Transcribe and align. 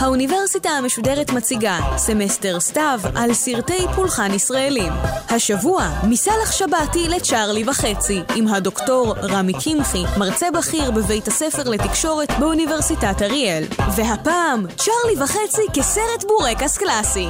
האוניברסיטה 0.00 0.68
המשודרת 0.68 1.32
מציגה 1.32 1.78
סמסטר 1.96 2.60
סתיו 2.60 3.00
על 3.14 3.34
סרטי 3.34 3.86
פולחן 3.94 4.34
ישראלים. 4.34 4.92
השבוע, 5.30 5.88
מסלח 6.08 6.52
שבתי 6.52 7.08
לצ'ארלי 7.08 7.64
וחצי, 7.68 8.22
עם 8.34 8.48
הדוקטור 8.48 9.14
רמי 9.22 9.52
קמחי, 9.52 10.04
מרצה 10.18 10.50
בכיר 10.50 10.90
בבית 10.90 11.28
הספר 11.28 11.70
לתקשורת 11.70 12.30
באוניברסיטת 12.38 13.22
אריאל. 13.22 13.64
והפעם, 13.96 14.66
צ'ארלי 14.76 15.22
וחצי 15.22 15.62
כסרט 15.74 16.24
בורקס 16.28 16.78
קלאסי. 16.78 17.28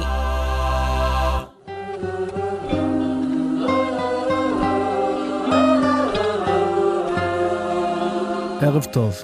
ערב 8.77 8.85
טוב. 8.85 9.15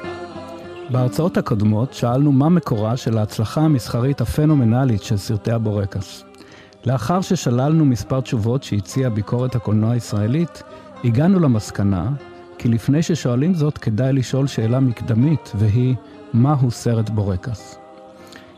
בהרצאות 0.90 1.38
הקודמות 1.38 1.94
שאלנו 1.94 2.32
מה 2.32 2.50
מקורה 2.50 2.98
של 2.98 3.18
ההצלחה 3.18 3.62
המסחרית 3.62 4.22
הפנומנלית 4.22 5.04
של 5.04 5.18
סרטי 5.18 5.52
הבורקס. 5.52 6.24
לאחר 6.86 7.22
ששללנו 7.22 7.86
מספר 7.86 8.22
תשובות 8.22 8.64
שהציעה 8.64 9.10
ביקורת 9.10 9.56
הקולנוע 9.56 9.92
הישראלית, 9.92 10.64
הגענו 11.04 11.40
למסקנה 11.40 12.12
כי 12.58 12.68
לפני 12.68 13.02
ששואלים 13.02 13.54
זאת 13.54 13.78
כדאי 13.78 14.14
לשאול 14.14 14.48
שאלה 14.48 14.80
מקדמית, 14.80 15.52
והיא, 15.56 15.96
מהו 16.34 16.72
סרט 16.72 17.10
בורקס? 17.10 17.78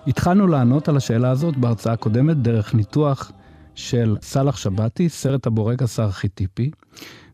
התחלנו 0.08 0.48
לענות 0.48 0.90
על 0.90 0.98
השאלה 0.98 1.30
הזאת 1.30 1.58
בהרצאה 1.58 1.94
הקודמת 1.94 2.38
דרך 2.38 2.76
ניתוח 2.76 3.32
של 3.76 4.16
סאלח 4.22 4.58
שבתי, 4.58 5.10
סרט 5.10 5.48
הבורקס 5.48 6.00
הארכיטיפי, 6.00 6.72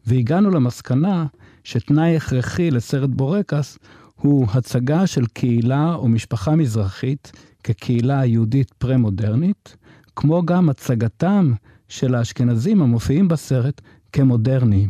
והגענו 0.07 0.49
למסקנה 0.49 1.25
שתנאי 1.63 2.15
הכרחי 2.17 2.71
לסרט 2.71 3.09
בורקס 3.09 3.77
הוא 4.15 4.47
הצגה 4.53 5.07
של 5.07 5.25
קהילה 5.25 5.93
או 5.93 6.07
משפחה 6.07 6.55
מזרחית 6.55 7.31
כקהילה 7.63 8.25
יהודית 8.25 8.71
פרה-מודרנית, 8.71 9.75
כמו 10.15 10.45
גם 10.45 10.69
הצגתם 10.69 11.53
של 11.87 12.15
האשכנזים 12.15 12.81
המופיעים 12.81 13.27
בסרט 13.27 13.81
כמודרניים. 14.13 14.89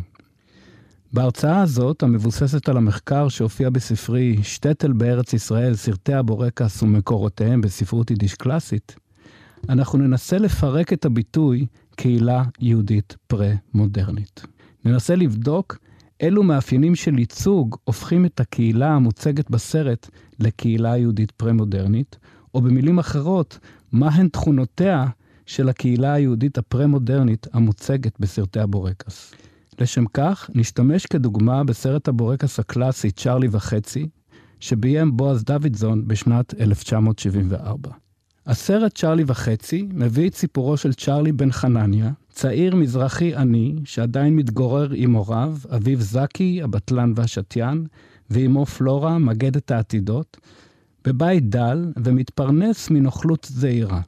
בהרצאה 1.12 1.62
הזאת, 1.62 2.02
המבוססת 2.02 2.68
על 2.68 2.76
המחקר 2.76 3.28
שהופיע 3.28 3.70
בספרי 3.70 4.36
שטטל 4.42 4.92
בארץ 4.92 5.32
ישראל, 5.32 5.74
סרטי 5.74 6.14
הבורקס 6.14 6.82
ומקורותיהם 6.82 7.60
בספרות 7.60 8.10
יידיש 8.10 8.34
קלאסית, 8.34 8.96
אנחנו 9.68 9.98
ננסה 9.98 10.38
לפרק 10.38 10.92
את 10.92 11.04
הביטוי 11.04 11.66
קהילה 11.96 12.44
יהודית 12.60 13.16
פרה-מודרנית. 13.26 14.46
ננסה 14.84 15.16
לבדוק 15.16 15.78
אילו 16.22 16.42
מאפיינים 16.42 16.94
של 16.94 17.18
ייצוג 17.18 17.76
הופכים 17.84 18.26
את 18.26 18.40
הקהילה 18.40 18.88
המוצגת 18.88 19.50
בסרט 19.50 20.08
לקהילה 20.38 20.96
יהודית 20.96 21.30
פרה-מודרנית, 21.30 22.18
או 22.54 22.60
במילים 22.60 22.98
אחרות, 22.98 23.58
מהן 23.92 24.28
תכונותיה 24.28 25.06
של 25.46 25.68
הקהילה 25.68 26.12
היהודית 26.12 26.58
הפרה-מודרנית 26.58 27.46
המוצגת 27.52 28.20
בסרטי 28.20 28.60
הבורקס. 28.60 29.34
לשם 29.78 30.04
כך, 30.14 30.50
נשתמש 30.54 31.06
כדוגמה 31.06 31.64
בסרט 31.64 32.08
הבורקס 32.08 32.58
הקלאסי 32.58 33.10
צ'ארלי 33.10 33.48
וחצי, 33.50 34.08
שביים 34.60 35.16
בועז 35.16 35.44
דוידזון 35.44 36.08
בשנת 36.08 36.54
1974. 36.60 37.90
הסרט 38.46 38.98
צ'ארלי 38.98 39.24
וחצי 39.26 39.88
מביא 39.92 40.28
את 40.28 40.34
סיפורו 40.34 40.76
של 40.76 40.92
צ'ארלי 40.92 41.32
בן 41.32 41.52
חנניה, 41.52 42.10
צעיר 42.32 42.76
מזרחי 42.76 43.34
עני, 43.34 43.74
שעדיין 43.84 44.36
מתגורר 44.36 44.88
עם 44.94 45.12
הוריו, 45.12 45.56
אביו 45.76 46.00
זקי, 46.00 46.62
הבטלן 46.62 47.12
והשתיין, 47.16 47.86
ואימו 48.30 48.66
פלורה, 48.66 49.18
מגדת 49.18 49.70
העתידות, 49.70 50.36
בבית 51.04 51.48
דל 51.48 51.92
ומתפרנס 52.04 52.90
מנוכלות 52.90 53.46
זעירה. 53.50 54.00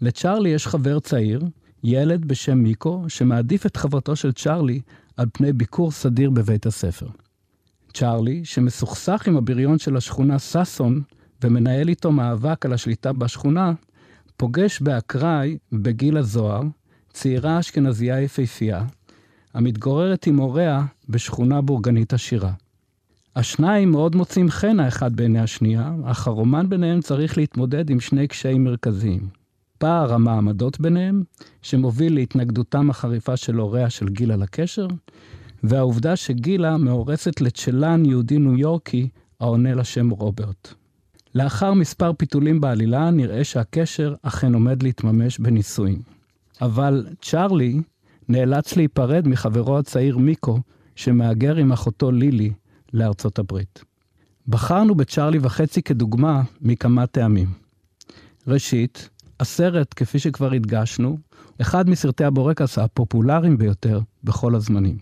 לצ'ארלי 0.00 0.48
יש 0.48 0.66
חבר 0.66 1.00
צעיר, 1.00 1.42
ילד 1.84 2.24
בשם 2.24 2.58
מיקו, 2.58 3.04
שמעדיף 3.08 3.66
את 3.66 3.76
חברתו 3.76 4.16
של 4.16 4.32
צ'ארלי 4.32 4.80
על 5.16 5.26
פני 5.32 5.52
ביקור 5.52 5.90
סדיר 5.90 6.30
בבית 6.30 6.66
הספר. 6.66 7.06
צ'ארלי, 7.92 8.44
שמסוכסך 8.44 9.28
עם 9.28 9.36
הבריון 9.36 9.78
של 9.78 9.96
השכונה 9.96 10.38
ששון, 10.38 11.02
ומנהל 11.44 11.88
איתו 11.88 12.12
מאבק 12.12 12.66
על 12.66 12.72
השליטה 12.72 13.12
בשכונה, 13.12 13.72
פוגש 14.36 14.80
באקראי, 14.80 15.58
בגיל 15.72 16.16
הזוהר, 16.16 16.62
צעירה 17.14 17.60
אשכנזייה 17.60 18.20
יפהפייה, 18.20 18.84
המתגוררת 19.54 20.26
עם 20.26 20.36
הוריה 20.36 20.84
בשכונה 21.08 21.60
בורגנית 21.60 22.12
עשירה. 22.12 22.52
השניים 23.36 23.90
מאוד 23.90 24.16
מוצאים 24.16 24.50
חן 24.50 24.80
האחד 24.80 25.16
בעיני 25.16 25.40
השנייה, 25.40 25.94
אך 26.04 26.26
הרומן 26.26 26.68
ביניהם 26.68 27.00
צריך 27.00 27.38
להתמודד 27.38 27.90
עם 27.90 28.00
שני 28.00 28.28
קשיים 28.28 28.64
מרכזיים. 28.64 29.28
פער 29.78 30.12
המעמדות 30.12 30.80
ביניהם, 30.80 31.22
שמוביל 31.62 32.14
להתנגדותם 32.14 32.90
החריפה 32.90 33.36
של 33.36 33.56
הוריה 33.56 33.90
של 33.90 34.08
גילה 34.08 34.36
לקשר, 34.36 34.86
והעובדה 35.62 36.16
שגילה 36.16 36.76
מאורסת 36.76 37.40
לצ'לן 37.40 38.04
יהודי 38.04 38.38
ניו 38.38 38.56
יורקי 38.56 39.08
העונה 39.40 39.74
לשם 39.74 40.10
רוברט. 40.10 40.74
לאחר 41.34 41.74
מספר 41.74 42.12
פיתולים 42.12 42.60
בעלילה, 42.60 43.10
נראה 43.10 43.44
שהקשר 43.44 44.14
אכן 44.22 44.54
עומד 44.54 44.82
להתממש 44.82 45.38
בנישואים. 45.38 46.14
אבל 46.62 47.06
צ'ארלי 47.22 47.80
נאלץ 48.28 48.76
להיפרד 48.76 49.28
מחברו 49.28 49.78
הצעיר 49.78 50.18
מיקו, 50.18 50.58
שמהגר 50.96 51.56
עם 51.56 51.72
אחותו 51.72 52.10
לילי 52.12 52.52
לארצות 52.92 53.38
הברית. 53.38 53.84
בחרנו 54.48 54.94
בצ'ארלי 54.94 55.38
וחצי 55.42 55.82
כדוגמה 55.82 56.42
מכמה 56.60 57.06
טעמים. 57.06 57.48
ראשית, 58.48 59.08
הסרט, 59.40 59.94
כפי 59.96 60.18
שכבר 60.18 60.52
הדגשנו, 60.52 61.18
אחד 61.60 61.90
מסרטי 61.90 62.24
הבורקס 62.24 62.78
הפופולריים 62.78 63.58
ביותר 63.58 64.00
בכל 64.24 64.54
הזמנים. 64.54 64.98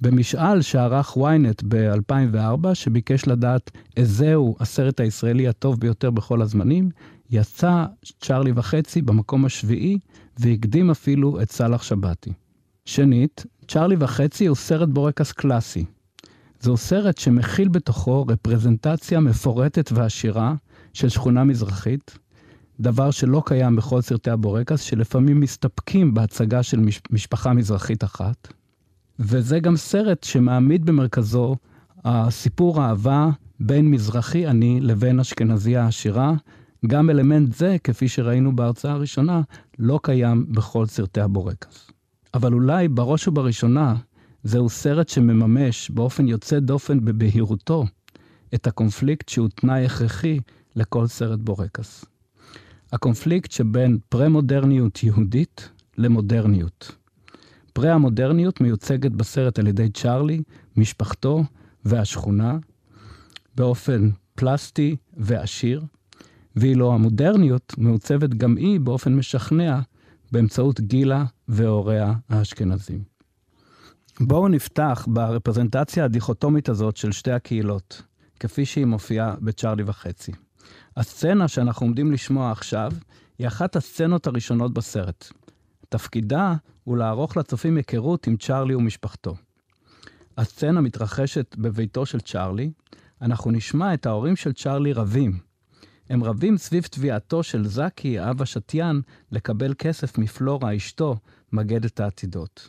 במשאל 0.00 0.62
שערך 0.62 1.16
ynet 1.16 1.64
ב-2004, 1.68 2.74
שביקש 2.74 3.26
לדעת 3.26 3.70
איזהו 3.96 4.56
הסרט 4.60 5.00
הישראלי 5.00 5.48
הטוב 5.48 5.80
ביותר 5.80 6.10
בכל 6.10 6.42
הזמנים, 6.42 6.90
יצא 7.30 7.84
צ'ארלי 8.20 8.52
וחצי 8.54 9.02
במקום 9.02 9.44
השביעי, 9.44 9.98
והקדים 10.38 10.90
אפילו 10.90 11.42
את 11.42 11.50
סאלח 11.50 11.82
שבתי. 11.82 12.32
שנית, 12.84 13.46
צ'ארלי 13.68 13.96
וחצי 13.98 14.46
הוא 14.46 14.56
סרט 14.56 14.88
בורקס 14.88 15.32
קלאסי. 15.32 15.84
זהו 16.60 16.76
סרט 16.76 17.18
שמכיל 17.18 17.68
בתוכו 17.68 18.26
רפרזנטציה 18.28 19.20
מפורטת 19.20 19.92
ועשירה 19.92 20.54
של 20.92 21.08
שכונה 21.08 21.44
מזרחית, 21.44 22.18
דבר 22.80 23.10
שלא 23.10 23.42
קיים 23.46 23.76
בכל 23.76 24.00
סרטי 24.00 24.30
הבורקס, 24.30 24.80
שלפעמים 24.80 25.40
מסתפקים 25.40 26.14
בהצגה 26.14 26.62
של 26.62 26.80
מש, 26.80 27.00
משפחה 27.10 27.52
מזרחית 27.52 28.04
אחת. 28.04 28.48
וזה 29.18 29.60
גם 29.60 29.76
סרט 29.76 30.24
שמעמיד 30.24 30.84
במרכזו 30.86 31.56
הסיפור 32.04 32.84
אהבה 32.84 33.30
בין 33.60 33.90
מזרחי 33.90 34.46
עני 34.46 34.80
לבין 34.80 35.20
אשכנזייה 35.20 35.86
עשירה. 35.86 36.32
גם 36.86 37.10
אלמנט 37.10 37.52
זה, 37.52 37.76
כפי 37.84 38.08
שראינו 38.08 38.56
בהרצאה 38.56 38.92
הראשונה, 38.92 39.42
לא 39.78 40.00
קיים 40.02 40.52
בכל 40.52 40.86
סרטי 40.86 41.20
הבורקס. 41.20 41.90
אבל 42.34 42.52
אולי 42.52 42.88
בראש 42.88 43.28
ובראשונה, 43.28 43.94
זהו 44.44 44.68
סרט 44.68 45.08
שמממש 45.08 45.90
באופן 45.90 46.28
יוצא 46.28 46.58
דופן 46.58 47.04
בבהירותו 47.04 47.84
את 48.54 48.66
הקונפליקט 48.66 49.28
שהוא 49.28 49.48
תנאי 49.54 49.84
הכרחי 49.84 50.40
לכל 50.76 51.06
סרט 51.06 51.38
בורקס. 51.38 52.04
הקונפליקט 52.92 53.52
שבין 53.52 53.98
פרה-מודרניות 54.08 55.02
יהודית 55.02 55.70
למודרניות. 55.98 56.92
פרה-המודרניות 57.72 58.60
מיוצגת 58.60 59.10
בסרט 59.10 59.58
על 59.58 59.66
ידי 59.66 59.88
צ'ארלי, 59.88 60.42
משפחתו 60.76 61.44
והשכונה, 61.84 62.58
באופן 63.54 64.10
פלסטי 64.34 64.96
ועשיר, 65.16 65.82
ואילו 66.56 66.94
המודרניות 66.94 67.74
מעוצבת 67.78 68.30
גם 68.30 68.56
היא 68.56 68.80
באופן 68.80 69.14
משכנע 69.14 69.80
באמצעות 70.32 70.80
גילה 70.80 71.24
והוריה 71.48 72.14
האשכנזים. 72.28 73.02
בואו 74.20 74.48
נפתח 74.48 75.06
ברפרזנטציה 75.10 76.04
הדיכוטומית 76.04 76.68
הזאת 76.68 76.96
של 76.96 77.12
שתי 77.12 77.32
הקהילות, 77.32 78.02
כפי 78.40 78.64
שהיא 78.64 78.84
מופיעה 78.84 79.34
בצ'ארלי 79.40 79.82
וחצי. 79.86 80.32
הסצנה 80.96 81.48
שאנחנו 81.48 81.86
עומדים 81.86 82.12
לשמוע 82.12 82.50
עכשיו 82.50 82.92
היא 83.38 83.46
אחת 83.46 83.76
הסצנות 83.76 84.26
הראשונות 84.26 84.74
בסרט. 84.74 85.32
תפקידה 85.88 86.54
הוא 86.84 86.96
לערוך 86.96 87.36
לצופים 87.36 87.76
היכרות 87.76 88.26
עם 88.26 88.36
צ'ארלי 88.36 88.74
ומשפחתו. 88.74 89.36
הסצנה 90.38 90.80
מתרחשת 90.80 91.56
בביתו 91.58 92.06
של 92.06 92.20
צ'ארלי, 92.20 92.70
אנחנו 93.22 93.50
נשמע 93.50 93.94
את 93.94 94.06
ההורים 94.06 94.36
של 94.36 94.52
צ'ארלי 94.52 94.92
רבים. 94.92 95.47
הם 96.10 96.24
רבים 96.24 96.56
סביב 96.56 96.84
תביעתו 96.90 97.42
של 97.42 97.66
זקי, 97.66 98.20
אב 98.20 98.42
השתיין, 98.42 99.00
לקבל 99.32 99.74
כסף 99.78 100.18
מפלורה, 100.18 100.76
אשתו, 100.76 101.16
מגדת 101.52 102.00
העתידות. 102.00 102.68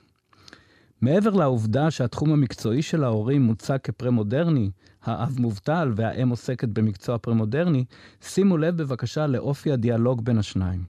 מעבר 1.01 1.29
לעובדה 1.29 1.91
שהתחום 1.91 2.31
המקצועי 2.31 2.81
של 2.81 3.03
ההורים 3.03 3.41
מוצג 3.41 3.77
כפרה-מודרני, 3.83 4.71
האב 5.03 5.39
מובטל 5.39 5.91
והאם 5.95 6.29
עוסקת 6.29 6.69
במקצוע 6.69 7.17
פרה-מודרני, 7.17 7.85
שימו 8.21 8.57
לב 8.57 8.77
בבקשה 8.77 9.27
לאופי 9.27 9.71
הדיאלוג 9.71 10.25
בין 10.25 10.37
השניים. 10.37 10.83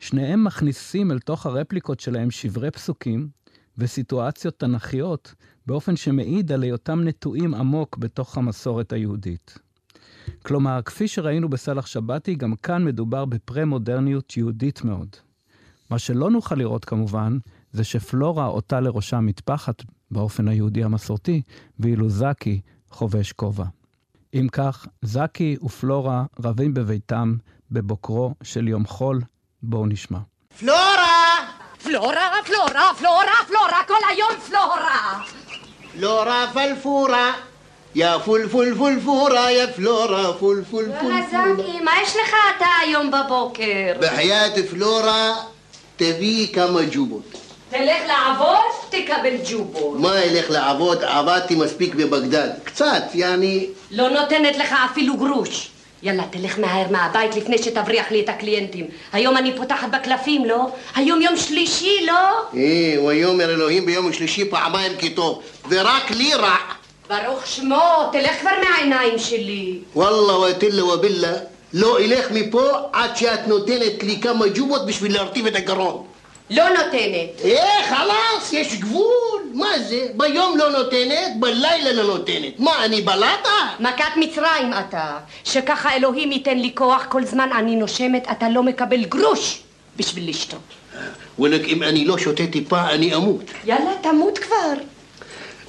שניהם 0.00 0.44
מכניסים 0.44 1.10
אל 1.12 1.18
תוך 1.18 1.46
הרפליקות 1.46 2.00
שלהם 2.00 2.30
שברי 2.30 2.70
פסוקים 2.70 3.28
וסיטואציות 3.78 4.58
תנכיות, 4.58 5.34
באופן 5.66 5.96
שמעיד 5.96 6.52
על 6.52 6.62
היותם 6.62 7.00
נטועים 7.04 7.54
עמוק 7.54 7.96
בתוך 7.96 8.38
המסורת 8.38 8.92
היהודית. 8.92 9.58
כלומר, 10.44 10.80
כפי 10.84 11.08
שראינו 11.08 11.48
בסלח 11.48 11.86
שבתי, 11.86 12.34
גם 12.34 12.54
כאן 12.56 12.84
מדובר 12.84 13.24
בפרה-מודרניות 13.24 14.36
יהודית 14.36 14.84
מאוד. 14.84 15.08
מה 15.90 15.98
שלא 15.98 16.30
נוכל 16.30 16.54
לראות 16.54 16.84
כמובן, 16.84 17.38
זה 17.72 17.84
שפלורה 17.84 18.46
אותה 18.46 18.80
לראשה 18.80 19.20
מטפחת 19.20 19.82
באופן 20.10 20.48
היהודי 20.48 20.84
המסורתי, 20.84 21.42
ואילו 21.78 22.08
זקי 22.08 22.60
חובש 22.90 23.32
כובע. 23.32 23.64
אם 24.34 24.46
כך, 24.52 24.86
זקי 25.02 25.56
ופלורה 25.62 26.24
רבים 26.44 26.74
בביתם 26.74 27.36
בבוקרו 27.70 28.34
של 28.42 28.68
יום 28.68 28.86
חול. 28.86 29.20
בואו 29.62 29.86
נשמע. 29.86 30.18
פלורה! 30.58 31.52
פלורה, 31.82 32.30
פלורה, 32.46 32.90
פלורה, 32.98 33.32
פלורה, 33.48 33.82
כל 33.88 33.94
היום 34.10 34.40
פלורה! 34.48 35.22
פלורה 35.92 36.46
פלפורה, 36.52 37.32
יא 37.94 38.18
פול 38.24 38.48
פול 38.48 38.74
פול 38.78 39.00
פורה, 39.04 39.52
יא 39.52 39.66
פלורה 39.76 40.32
פול 40.32 40.64
פול 40.70 40.84
פול 41.00 41.00
פולה. 41.00 41.54
זקי, 41.56 41.80
מה 41.80 41.90
יש 42.02 42.16
לך 42.16 42.34
אתה 42.56 42.66
היום 42.82 43.10
בבוקר? 43.10 43.92
בחייאת 44.00 44.68
פלורה, 44.70 45.34
תביאי 45.96 46.48
כמה 46.54 46.80
ג'ובות. 46.92 47.22
תלך 47.70 48.02
לעבוד, 48.06 48.58
תקבל 48.90 49.36
ג'ובות. 49.50 50.00
מה 50.00 50.22
אלך 50.22 50.50
לעבוד? 50.50 51.04
עבדתי 51.04 51.54
מספיק 51.54 51.94
בבגדד. 51.94 52.48
קצת, 52.64 53.02
יעני... 53.14 53.66
לא 53.90 54.08
נותנת 54.08 54.56
לך 54.56 54.74
אפילו 54.92 55.16
גרוש. 55.16 55.68
יאללה, 56.02 56.22
תלך 56.30 56.58
מהר 56.58 56.86
מהבית 56.90 57.36
לפני 57.36 57.58
שתבריח 57.58 58.10
לי 58.10 58.20
את 58.20 58.28
הקליינטים. 58.28 58.86
היום 59.12 59.36
אני 59.36 59.56
פותחת 59.56 59.88
בקלפים, 59.90 60.44
לא? 60.44 60.66
היום 60.94 61.22
יום 61.22 61.36
שלישי, 61.36 62.06
לא? 62.06 62.12
אה, 62.56 63.04
ויאמר 63.04 63.50
אלוהים 63.50 63.86
ביום 63.86 64.12
שלישי 64.12 64.50
פעמיים 64.50 64.92
כי 64.98 65.10
טוב, 65.10 65.42
ורק 65.68 66.10
לי 66.10 66.34
רע. 66.34 66.56
ברוך 67.12 67.46
שמו, 67.46 68.08
תלך 68.12 68.40
כבר 68.40 68.50
מהעיניים 68.62 69.18
שלי. 69.18 69.78
וואלה 69.94 70.38
ותלה 70.38 70.84
ובלה, 70.84 71.32
לא 71.72 71.98
אלך 71.98 72.30
מפה 72.30 72.70
עד 72.92 73.16
שאת 73.16 73.48
נותנת 73.48 74.02
לי 74.02 74.20
כמה 74.20 74.46
ג'ובות 74.54 74.86
בשביל 74.86 75.14
להרטיב 75.14 75.46
את 75.46 75.56
הגרון. 75.56 76.04
לא 76.50 76.68
נותנת. 76.68 77.44
אה, 77.44 77.84
חלאס, 77.88 78.52
יש 78.52 78.80
גבול. 78.80 79.42
מה 79.54 79.78
זה? 79.88 80.06
ביום 80.16 80.58
לא 80.58 80.70
נותנת, 80.70 81.40
בלילה 81.40 81.92
לא 81.92 82.02
נותנת. 82.02 82.58
מה, 82.60 82.84
אני 82.84 83.02
בלטה? 83.02 83.68
מכת 83.80 84.16
מצרים 84.16 84.72
אתה, 84.80 85.18
שככה 85.44 85.96
אלוהים 85.96 86.32
ייתן 86.32 86.58
לי 86.58 86.70
כוח 86.74 87.06
כל 87.08 87.24
זמן 87.24 87.48
אני 87.54 87.76
נושמת, 87.76 88.26
אתה 88.30 88.48
לא 88.48 88.62
מקבל 88.62 89.04
גרוש 89.04 89.62
בשביל 89.96 90.28
לשתות. 90.28 90.60
וואלכ, 91.38 91.66
אם 91.66 91.82
אני 91.82 92.04
לא 92.04 92.18
שותה 92.18 92.46
טיפה, 92.46 92.90
אני 92.90 93.14
אמות. 93.14 93.44
יאללה, 93.64 93.92
תמות 94.02 94.38
כבר. 94.38 94.74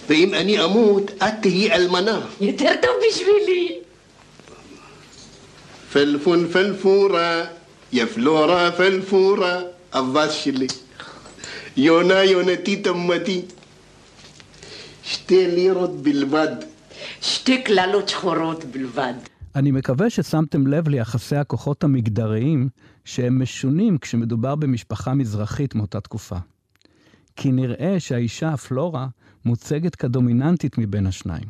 ואם 0.09 0.33
אני 0.33 0.63
אמות, 0.63 1.11
את 1.17 1.33
תהיי 1.41 1.71
אלמנה. 1.71 2.21
יותר 2.41 2.71
טוב 2.81 2.91
בשבילי. 3.07 3.79
פלפון 5.93 6.47
פלפורה, 6.47 7.45
יא 7.93 8.05
פלורה 8.05 8.71
פלפורה, 8.71 9.59
אבס 9.93 10.31
שלי. 10.31 10.67
יונה 11.77 12.23
יונתי 12.23 12.75
תמתי. 12.75 13.41
שתי 15.03 15.47
לירות 15.47 16.01
בלבד. 16.01 16.55
שתי 17.21 17.61
קללות 17.61 18.09
שחורות 18.09 18.63
בלבד. 18.65 19.13
אני 19.55 19.71
מקווה 19.71 20.09
ששמתם 20.09 20.67
לב 20.67 20.89
ליחסי 20.89 21.35
הכוחות 21.35 21.83
המגדריים 21.83 22.69
שהם 23.05 23.41
משונים 23.41 23.97
כשמדובר 23.97 24.55
במשפחה 24.55 25.13
מזרחית 25.13 25.75
מאותה 25.75 26.01
תקופה. 26.01 26.35
כי 27.35 27.51
נראה 27.51 27.99
שהאישה 27.99 28.49
הפלורה 28.49 29.07
מוצגת 29.45 29.95
כדומיננטית 29.95 30.77
מבין 30.77 31.07
השניים. 31.07 31.47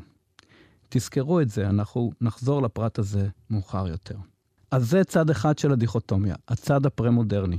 תזכרו 0.89 1.41
את 1.41 1.49
זה, 1.49 1.69
אנחנו 1.69 2.11
נחזור 2.21 2.61
לפרט 2.61 2.99
הזה 2.99 3.27
מאוחר 3.49 3.87
יותר. 3.87 4.15
אז 4.71 4.89
זה 4.89 5.03
צד 5.03 5.29
אחד 5.29 5.57
של 5.57 5.71
הדיכוטומיה, 5.71 6.35
הצד 6.47 6.85
הפרה-מודרני. 6.85 7.57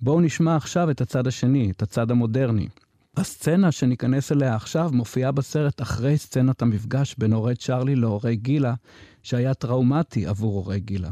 בואו 0.00 0.20
נשמע 0.20 0.56
עכשיו 0.56 0.90
את 0.90 1.00
הצד 1.00 1.26
השני, 1.26 1.70
את 1.70 1.82
הצד 1.82 2.10
המודרני. 2.10 2.68
הסצנה 3.16 3.72
שניכנס 3.72 4.32
אליה 4.32 4.54
עכשיו 4.54 4.90
מופיעה 4.92 5.32
בסרט 5.32 5.82
אחרי 5.82 6.18
סצנת 6.18 6.62
המפגש 6.62 7.14
בין 7.18 7.32
הורי 7.32 7.56
צ'ארלי 7.56 7.96
להורי 7.96 8.36
גילה, 8.36 8.74
שהיה 9.22 9.54
טראומטי 9.54 10.26
עבור 10.26 10.54
הורי 10.54 10.80
גילה. 10.80 11.10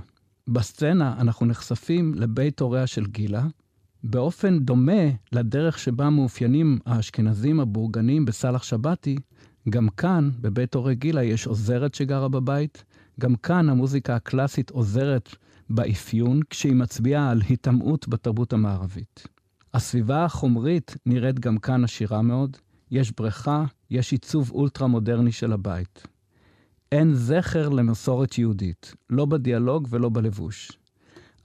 בסצנה 0.49 1.15
אנחנו 1.21 1.47
נחשפים 1.47 2.15
לבית 2.15 2.61
הוריה 2.61 2.87
של 2.87 3.07
גילה, 3.07 3.47
באופן 4.11 4.59
דומה 4.59 5.03
לדרך 5.33 5.79
שבה 5.79 6.11
מאופיינים 6.11 6.79
האשכנזים 6.87 7.61
הבורגנים 7.61 8.25
בסאלח 8.25 8.63
שבתי, 8.63 9.17
גם 9.69 9.89
כאן, 9.89 10.31
בבית 10.41 10.75
הורי 10.75 10.95
גילה, 10.95 11.23
יש 11.23 11.47
עוזרת 11.47 11.95
שגרה 11.95 12.29
בבית. 12.29 12.85
גם 13.21 13.37
כאן 13.37 13.69
המוזיקה 13.69 14.17
הקלאסית 14.17 14.71
עוזרת 14.71 15.29
באפיון, 15.71 16.41
כשהיא 16.51 16.75
מצביעה 16.75 17.31
על 17.31 17.43
היטמעות 17.49 18.09
בתרבות 18.09 18.53
המערבית. 18.53 19.27
הסביבה 19.75 20.25
החומרית 20.25 20.97
נראית 21.07 21.41
גם 21.41 21.59
כאן 21.59 21.85
עשירה 21.85 22.23
מאוד. 22.23 22.57
יש 22.91 23.13
בריכה, 23.17 23.65
יש 23.91 24.13
עיצוב 24.13 24.51
אולטרה-מודרני 24.51 25.33
של 25.33 25.53
הבית. 25.53 26.07
אין 26.93 27.15
זכר 27.15 27.69
למסורת 27.69 28.39
יהודית, 28.39 28.95
לא 29.11 29.25
בדיאלוג 29.25 29.89
ולא 29.91 30.09
בלבוש. 30.09 30.71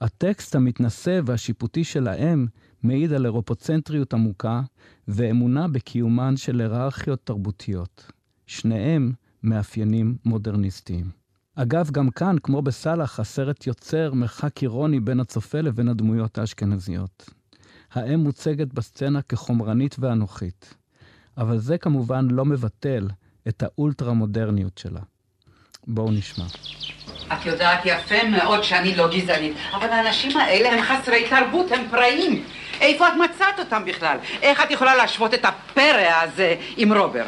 הטקסט 0.02 0.54
המתנשא 0.54 1.20
והשיפוטי 1.24 1.84
של 1.84 2.08
האם 2.08 2.46
מעיד 2.82 3.12
על 3.12 3.24
אירופוצנטריות 3.24 4.14
עמוקה 4.14 4.62
ואמונה 5.08 5.68
בקיומן 5.68 6.36
של 6.36 6.60
היררכיות 6.60 7.20
תרבותיות. 7.24 8.12
שניהם 8.46 9.12
מאפיינים 9.42 10.16
מודרניסטיים. 10.24 11.10
אגב, 11.54 11.90
גם 11.90 12.10
כאן, 12.10 12.36
כמו 12.42 12.62
בסאלח, 12.62 13.20
הסרט 13.20 13.66
יוצר 13.66 14.14
מרחק 14.14 14.62
אירוני 14.62 15.00
בין 15.00 15.20
הצופה 15.20 15.60
לבין 15.60 15.88
הדמויות 15.88 16.38
האשכנזיות. 16.38 17.30
האם 17.92 18.20
מוצגת 18.20 18.74
בסצנה 18.74 19.22
כחומרנית 19.22 19.96
ואנוכית, 19.98 20.74
אבל 21.36 21.58
זה 21.58 21.78
כמובן 21.78 22.28
לא 22.30 22.44
מבטל 22.44 23.08
את 23.48 23.62
האולטרה-מודרניות 23.62 24.78
שלה. 24.78 25.00
בואו 25.86 26.10
נשמע. 26.10 26.46
את 27.32 27.46
יודעת 27.46 27.80
יפה 27.84 28.24
מאוד 28.24 28.64
שאני 28.64 28.94
לא 28.94 29.08
גזענית, 29.08 29.52
אבל 29.74 29.88
האנשים 29.90 30.36
האלה 30.36 30.72
הם 30.72 30.82
חסרי 30.82 31.28
תרבות, 31.28 31.72
הם 31.72 31.84
פראים. 31.90 32.44
איפה 32.80 33.08
את 33.08 33.12
מצאת 33.12 33.58
אותם 33.58 33.84
בכלל? 33.84 34.16
איך 34.42 34.62
את 34.62 34.70
יכולה 34.70 34.94
להשוות 34.94 35.34
את 35.34 35.44
הפרא 35.44 36.12
הזה 36.22 36.54
עם 36.76 36.92
רוברט? 36.92 37.26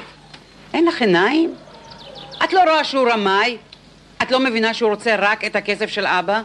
אין 0.74 0.86
לך 0.86 1.00
עיניים? 1.00 1.54
את 2.44 2.52
לא 2.52 2.60
רואה 2.60 2.84
שהוא 2.84 3.08
רמאי? 3.10 3.56
את 4.22 4.30
לא 4.30 4.40
מבינה 4.40 4.74
שהוא 4.74 4.90
רוצה 4.90 5.16
רק 5.18 5.44
את 5.44 5.56
הכסף 5.56 5.86
של 5.90 6.06
אבא? 6.06 6.40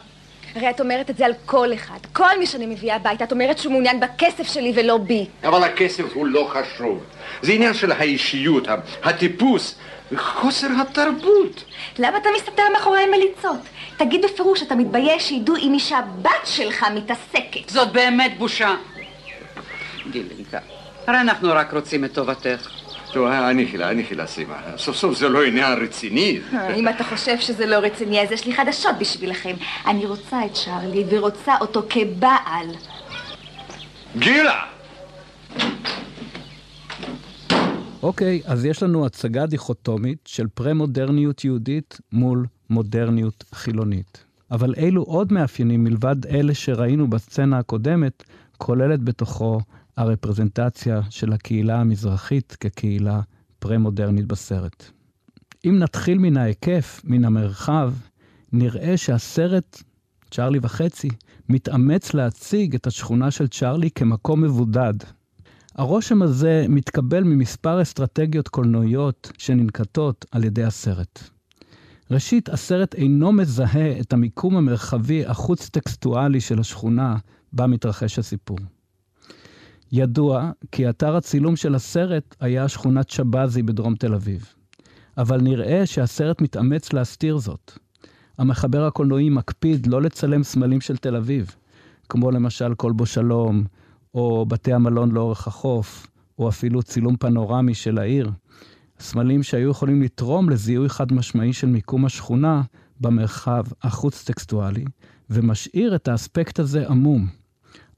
הרי 0.55 0.69
את 0.69 0.81
אומרת 0.81 1.09
את 1.09 1.17
זה 1.17 1.25
על 1.25 1.33
כל 1.45 1.73
אחד. 1.73 1.97
כל 2.13 2.39
מי 2.39 2.45
שאני 2.45 2.65
מביאה 2.65 2.95
הביתה, 2.95 3.23
את 3.23 3.31
אומרת 3.31 3.57
שהוא 3.57 3.71
מעוניין 3.71 3.99
בכסף 3.99 4.53
שלי 4.53 4.71
ולא 4.75 4.97
בי. 4.97 5.25
אבל 5.43 5.63
הכסף 5.63 6.03
הוא 6.13 6.27
לא 6.27 6.51
חשוב. 6.53 7.03
זה 7.41 7.51
עניין 7.51 7.73
של 7.73 7.91
האישיות, 7.91 8.67
הטיפוס, 9.03 9.75
וחוסר 10.11 10.67
התרבות. 10.81 11.63
למה 11.99 12.17
אתה 12.17 12.29
מסתתר 12.35 12.63
מאחורי 12.73 13.01
המליצות? 13.01 13.59
תגיד 13.97 14.25
בפירוש 14.25 14.59
שאתה 14.59 14.75
מתבייש 14.75 15.29
שידעו 15.29 15.55
עם 15.61 15.71
מי 15.71 15.79
שהבת 15.79 16.45
שלך 16.45 16.85
מתעסקת. 16.95 17.69
זאת 17.69 17.91
באמת 17.91 18.37
בושה. 18.37 18.75
גילינקה, 20.11 20.59
הרי 21.07 21.19
אנחנו 21.21 21.49
רק 21.51 21.73
רוצים 21.73 22.05
את 22.05 22.13
טובתך. 22.13 22.69
טוב, 23.13 23.27
הניחי 23.27 23.77
לה, 23.77 23.89
הניחי 23.89 24.15
לה, 24.15 24.27
סימה. 24.27 24.55
סוף 24.77 24.95
סוף 24.95 25.17
זה 25.17 25.29
לא 25.29 25.43
עניין 25.43 25.83
רציני. 25.83 26.39
אם 26.77 26.87
אתה 26.87 27.03
חושב 27.03 27.39
שזה 27.39 27.65
לא 27.65 27.75
רציני, 27.75 28.21
אז 28.21 28.31
יש 28.31 28.45
לי 28.45 28.53
חדשות 28.53 28.95
בשבילכם. 28.99 29.55
אני 29.87 30.05
רוצה 30.05 30.45
את 30.45 30.53
צ'ארלי 30.53 31.03
ורוצה 31.09 31.55
אותו 31.61 31.81
כבעל. 31.89 32.67
גילה! 34.17 34.61
אוקיי, 38.03 38.41
אז 38.45 38.65
יש 38.65 38.83
לנו 38.83 39.05
הצגה 39.05 39.45
דיכוטומית 39.45 40.17
של 40.25 40.47
פרה-מודרניות 40.47 41.45
יהודית 41.45 41.97
מול 42.11 42.45
מודרניות 42.69 43.43
חילונית. 43.53 44.23
אבל 44.51 44.73
אילו 44.77 45.03
עוד 45.03 45.33
מאפיינים 45.33 45.83
מלבד 45.83 46.25
אלה 46.25 46.53
שראינו 46.53 47.09
בסצנה 47.09 47.57
הקודמת, 47.57 48.23
כוללת 48.57 49.03
בתוכו 49.03 49.59
הרפרזנטציה 49.97 51.01
של 51.09 51.33
הקהילה 51.33 51.81
המזרחית 51.81 52.57
כקהילה 52.59 53.21
פרה-מודרנית 53.59 54.25
בסרט. 54.25 54.85
אם 55.65 55.79
נתחיל 55.79 56.17
מן 56.17 56.37
ההיקף, 56.37 57.01
מן 57.03 57.25
המרחב, 57.25 57.93
נראה 58.51 58.97
שהסרט, 58.97 59.83
צ'ארלי 60.31 60.59
וחצי, 60.61 61.09
מתאמץ 61.49 62.13
להציג 62.13 62.75
את 62.75 62.87
השכונה 62.87 63.31
של 63.31 63.47
צ'ארלי 63.47 63.89
כמקום 63.91 64.41
מבודד. 64.41 64.93
הרושם 65.79 66.21
הזה 66.21 66.65
מתקבל 66.69 67.23
ממספר 67.23 67.81
אסטרטגיות 67.81 68.47
קולנועיות 68.47 69.31
שננקטות 69.37 70.25
על 70.31 70.43
ידי 70.43 70.63
הסרט. 70.63 71.23
ראשית, 72.11 72.49
הסרט 72.49 72.95
אינו 72.95 73.31
מזהה 73.31 73.99
את 73.99 74.13
המיקום 74.13 74.57
המרחבי 74.57 75.25
החוץ-טקסטואלי 75.25 76.41
של 76.41 76.59
השכונה 76.59 77.17
בה 77.53 77.67
מתרחש 77.67 78.19
הסיפור. 78.19 78.57
ידוע 79.91 80.51
כי 80.71 80.89
אתר 80.89 81.15
הצילום 81.15 81.55
של 81.55 81.75
הסרט 81.75 82.35
היה 82.39 82.67
שכונת 82.67 83.09
שבזי 83.09 83.63
בדרום 83.63 83.95
תל 83.95 84.13
אביב. 84.13 84.53
אבל 85.17 85.41
נראה 85.41 85.85
שהסרט 85.85 86.41
מתאמץ 86.41 86.93
להסתיר 86.93 87.37
זאת. 87.37 87.71
המחבר 88.37 88.85
הקולנועי 88.85 89.29
מקפיד 89.29 89.87
לא 89.87 90.01
לצלם 90.01 90.43
סמלים 90.43 90.81
של 90.81 90.97
תל 90.97 91.15
אביב, 91.15 91.55
כמו 92.09 92.31
למשל 92.31 92.75
כלבו 92.75 93.05
שלום, 93.05 93.63
או 94.19 94.45
בתי 94.45 94.73
המלון 94.73 95.11
לאורך 95.11 95.47
החוף, 95.47 96.07
או 96.39 96.49
אפילו 96.49 96.83
צילום 96.83 97.15
פנורמי 97.17 97.73
של 97.73 97.97
העיר. 97.97 98.31
סמלים 98.99 99.43
שהיו 99.43 99.69
יכולים 99.69 100.01
לתרום 100.01 100.49
לזיהוי 100.49 100.89
חד 100.89 101.13
משמעי 101.13 101.53
של 101.53 101.67
מיקום 101.67 102.05
השכונה 102.05 102.61
במרחב 103.01 103.63
החוץ-טקסטואלי, 103.81 104.85
ומשאיר 105.29 105.95
את 105.95 106.07
האספקט 106.07 106.59
הזה 106.59 106.87
עמום. 106.87 107.27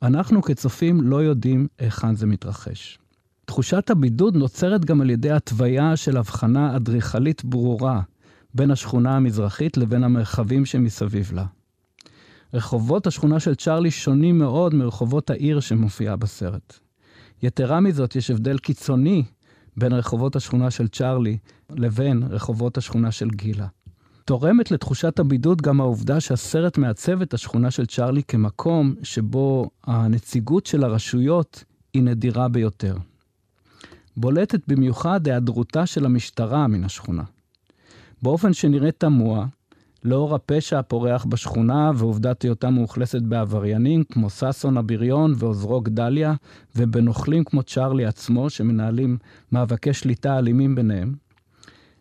אנחנו 0.01 0.41
כצופים 0.41 1.01
לא 1.01 1.23
יודעים 1.23 1.67
היכן 1.79 2.15
זה 2.15 2.27
מתרחש. 2.27 2.99
תחושת 3.45 3.89
הבידוד 3.89 4.35
נוצרת 4.35 4.85
גם 4.85 5.01
על 5.01 5.09
ידי 5.09 5.31
התוויה 5.31 5.95
של 5.95 6.17
הבחנה 6.17 6.75
אדריכלית 6.75 7.45
ברורה 7.45 8.01
בין 8.53 8.71
השכונה 8.71 9.15
המזרחית 9.15 9.77
לבין 9.77 10.03
המרחבים 10.03 10.65
שמסביב 10.65 11.31
לה. 11.33 11.45
רחובות 12.53 13.07
השכונה 13.07 13.39
של 13.39 13.55
צ'ארלי 13.55 13.91
שונים 13.91 14.39
מאוד 14.39 14.73
מרחובות 14.73 15.29
העיר 15.29 15.59
שמופיעה 15.59 16.15
בסרט. 16.15 16.79
יתרה 17.43 17.79
מזאת, 17.79 18.15
יש 18.15 18.31
הבדל 18.31 18.57
קיצוני 18.57 19.23
בין 19.77 19.93
רחובות 19.93 20.35
השכונה 20.35 20.71
של 20.71 20.87
צ'ארלי 20.87 21.37
לבין 21.69 22.23
רחובות 22.29 22.77
השכונה 22.77 23.11
של 23.11 23.29
גילה. 23.29 23.67
תורמת 24.25 24.71
לתחושת 24.71 25.19
הבידוד 25.19 25.61
גם 25.61 25.81
העובדה 25.81 26.19
שהסרט 26.19 26.77
מעצב 26.77 27.21
את 27.21 27.33
השכונה 27.33 27.71
של 27.71 27.85
צ'ארלי 27.85 28.23
כמקום 28.23 28.95
שבו 29.03 29.69
הנציגות 29.83 30.65
של 30.65 30.83
הרשויות 30.83 31.63
היא 31.93 32.03
נדירה 32.03 32.47
ביותר. 32.47 32.95
בולטת 34.17 34.61
במיוחד 34.67 35.27
היעדרותה 35.27 35.85
של 35.85 36.05
המשטרה 36.05 36.67
מן 36.67 36.83
השכונה. 36.83 37.23
באופן 38.21 38.53
שנראה 38.53 38.91
תמוה, 38.91 39.45
לאור 40.03 40.35
הפשע 40.35 40.79
הפורח 40.79 41.25
בשכונה 41.25 41.91
ועובדת 41.95 42.41
היותה 42.41 42.69
מאוכלסת 42.69 43.21
בעבריינים 43.21 44.03
כמו 44.03 44.29
ששון 44.29 44.77
הבריון 44.77 45.33
ועוזרו 45.37 45.81
גדליה, 45.81 46.33
ובנוכלים 46.75 47.43
כמו 47.43 47.63
צ'ארלי 47.63 48.05
עצמו, 48.05 48.49
שמנהלים 48.49 49.17
מאבקי 49.51 49.93
שליטה 49.93 50.37
אלימים 50.37 50.75
ביניהם, 50.75 51.13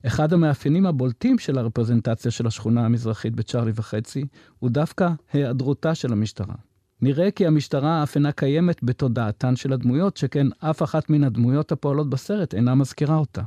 אחד 0.06 0.32
המאפיינים 0.32 0.86
הבולטים 0.86 1.38
של 1.38 1.58
הרפרזנטציה 1.58 2.30
של 2.30 2.46
השכונה 2.46 2.84
המזרחית 2.84 3.36
בצ'ארלי 3.36 3.72
וחצי, 3.74 4.24
הוא 4.58 4.70
דווקא 4.70 5.08
היעדרותה 5.32 5.94
של 5.94 6.12
המשטרה. 6.12 6.54
נראה 7.02 7.30
כי 7.30 7.46
המשטרה 7.46 8.02
אף 8.02 8.16
אינה 8.16 8.32
קיימת 8.32 8.82
בתודעתן 8.82 9.56
של 9.56 9.72
הדמויות, 9.72 10.16
שכן 10.16 10.46
אף 10.58 10.82
אחת 10.82 11.10
מן 11.10 11.24
הדמויות 11.24 11.72
הפועלות 11.72 12.10
בסרט 12.10 12.54
אינה 12.54 12.74
מזכירה 12.74 13.16
אותה. 13.16 13.42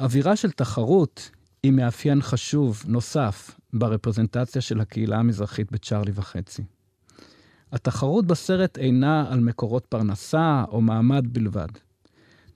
אווירה 0.00 0.36
של 0.36 0.50
תחרות 0.50 1.30
היא 1.62 1.72
מאפיין 1.72 2.22
חשוב 2.22 2.84
נוסף 2.86 3.59
ברפרזנטציה 3.72 4.62
של 4.62 4.80
הקהילה 4.80 5.18
המזרחית 5.18 5.72
בצ'ארלי 5.72 6.12
וחצי. 6.14 6.62
התחרות 7.72 8.26
בסרט 8.26 8.78
אינה 8.78 9.32
על 9.32 9.40
מקורות 9.40 9.86
פרנסה 9.86 10.64
או 10.68 10.80
מעמד 10.80 11.26
בלבד. 11.32 11.68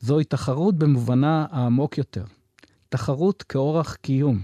זוהי 0.00 0.24
תחרות 0.24 0.78
במובנה 0.78 1.46
העמוק 1.50 1.98
יותר. 1.98 2.24
תחרות 2.88 3.42
כאורח 3.42 3.94
קיום. 3.94 4.42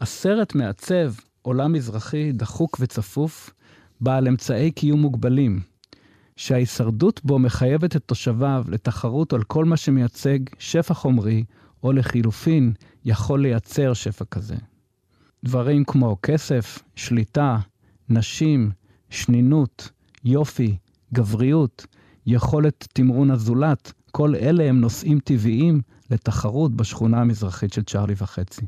הסרט 0.00 0.54
מעצב 0.54 1.12
עולם 1.42 1.72
מזרחי 1.72 2.32
דחוק 2.32 2.76
וצפוף, 2.80 3.50
בעל 4.00 4.28
אמצעי 4.28 4.70
קיום 4.70 5.00
מוגבלים, 5.00 5.60
שההישרדות 6.36 7.20
בו 7.24 7.38
מחייבת 7.38 7.96
את 7.96 8.02
תושביו 8.06 8.64
לתחרות 8.68 9.32
על 9.32 9.42
כל 9.42 9.64
מה 9.64 9.76
שמייצג 9.76 10.38
שפע 10.58 10.94
חומרי, 10.94 11.44
או 11.82 11.92
לחילופין, 11.92 12.72
יכול 13.04 13.42
לייצר 13.42 13.92
שפע 13.92 14.24
כזה. 14.24 14.56
דברים 15.44 15.84
כמו 15.84 16.16
כסף, 16.22 16.78
שליטה, 16.96 17.58
נשים, 18.08 18.70
שנינות, 19.10 19.90
יופי, 20.24 20.76
גבריות, 21.14 21.86
יכולת 22.26 22.88
תמרון 22.92 23.30
הזולת, 23.30 23.92
כל 24.10 24.34
אלה 24.34 24.64
הם 24.64 24.80
נושאים 24.80 25.20
טבעיים 25.20 25.80
לתחרות 26.10 26.76
בשכונה 26.76 27.20
המזרחית 27.20 27.72
של 27.72 27.82
צ'ארלי 27.82 28.14
וחצי. 28.16 28.66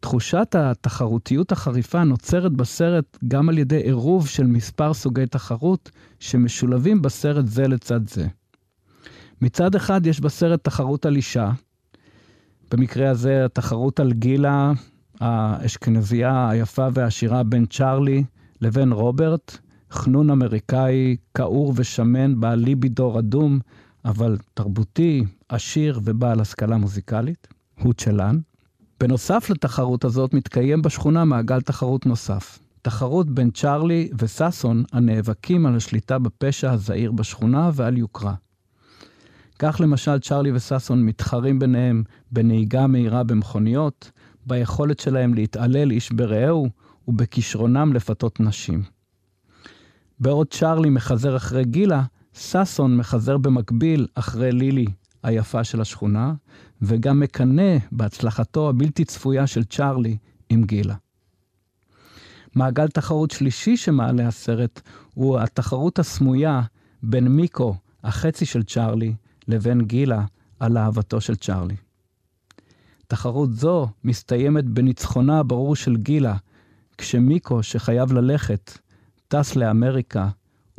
תחושת 0.00 0.54
התחרותיות 0.58 1.52
החריפה 1.52 2.04
נוצרת 2.04 2.52
בסרט 2.52 3.18
גם 3.28 3.48
על 3.48 3.58
ידי 3.58 3.76
עירוב 3.76 4.28
של 4.28 4.46
מספר 4.46 4.94
סוגי 4.94 5.26
תחרות 5.26 5.90
שמשולבים 6.20 7.02
בסרט 7.02 7.46
זה 7.46 7.68
לצד 7.68 8.08
זה. 8.08 8.26
מצד 9.42 9.74
אחד 9.74 10.06
יש 10.06 10.20
בסרט 10.20 10.64
תחרות 10.64 11.06
על 11.06 11.16
אישה, 11.16 11.50
במקרה 12.70 13.10
הזה 13.10 13.44
התחרות 13.44 14.00
על 14.00 14.12
גילה, 14.12 14.72
האשכנזייה 15.20 16.50
היפה 16.50 16.88
והעשירה 16.92 17.42
בין 17.42 17.66
צ'ארלי 17.66 18.24
לבין 18.60 18.92
רוברט, 18.92 19.58
חנון 19.90 20.30
אמריקאי 20.30 21.16
כעור 21.34 21.72
ושמן 21.76 22.40
בעל 22.40 22.58
ליבידור 22.58 23.18
אדום, 23.18 23.58
אבל 24.04 24.36
תרבותי, 24.54 25.24
עשיר 25.48 26.00
ובעל 26.04 26.40
השכלה 26.40 26.76
מוזיקלית, 26.76 27.48
הוא 27.82 27.94
צ'לן. 27.94 28.38
בנוסף 29.00 29.50
לתחרות 29.50 30.04
הזאת, 30.04 30.34
מתקיים 30.34 30.82
בשכונה 30.82 31.24
מעגל 31.24 31.60
תחרות 31.60 32.06
נוסף. 32.06 32.58
תחרות 32.82 33.30
בין 33.30 33.50
צ'ארלי 33.50 34.10
וששון 34.18 34.84
הנאבקים 34.92 35.66
על 35.66 35.76
השליטה 35.76 36.18
בפשע 36.18 36.70
הזעיר 36.70 37.12
בשכונה 37.12 37.70
ועל 37.74 37.96
יוקרה. 37.96 38.34
כך 39.58 39.80
למשל 39.80 40.18
צ'ארלי 40.18 40.52
וששון 40.52 41.04
מתחרים 41.06 41.58
ביניהם 41.58 42.02
בנהיגה 42.32 42.86
מהירה 42.86 43.24
במכוניות, 43.24 44.10
ביכולת 44.48 45.00
שלהם 45.00 45.34
להתעלל 45.34 45.90
איש 45.90 46.12
ברעהו 46.12 46.68
ובכישרונם 47.08 47.92
לפתות 47.92 48.40
נשים. 48.40 48.82
בעוד 50.20 50.46
צ'ארלי 50.50 50.90
מחזר 50.90 51.36
אחרי 51.36 51.64
גילה, 51.64 52.02
ששון 52.34 52.96
מחזר 52.96 53.38
במקביל 53.38 54.06
אחרי 54.14 54.52
לילי, 54.52 54.86
היפה 55.22 55.64
של 55.64 55.80
השכונה, 55.80 56.34
וגם 56.82 57.20
מקנא 57.20 57.76
בהצלחתו 57.92 58.68
הבלתי 58.68 59.04
צפויה 59.04 59.46
של 59.46 59.64
צ'ארלי 59.64 60.16
עם 60.50 60.64
גילה. 60.64 60.94
מעגל 62.54 62.88
תחרות 62.88 63.30
שלישי 63.30 63.76
שמעלה 63.76 64.28
הסרט 64.28 64.80
הוא 65.14 65.38
התחרות 65.38 65.98
הסמויה 65.98 66.62
בין 67.02 67.28
מיקו, 67.28 67.74
החצי 68.04 68.46
של 68.46 68.62
צ'ארלי, 68.62 69.14
לבין 69.48 69.80
גילה 69.80 70.24
על 70.60 70.78
אהבתו 70.78 71.20
של 71.20 71.36
צ'ארלי. 71.36 71.76
תחרות 73.08 73.52
זו 73.52 73.88
מסתיימת 74.04 74.64
בניצחונה 74.64 75.38
הברור 75.38 75.76
של 75.76 75.96
גילה, 75.96 76.36
כשמיקו, 76.98 77.62
שחייב 77.62 78.12
ללכת, 78.12 78.78
טס 79.28 79.56
לאמריקה, 79.56 80.28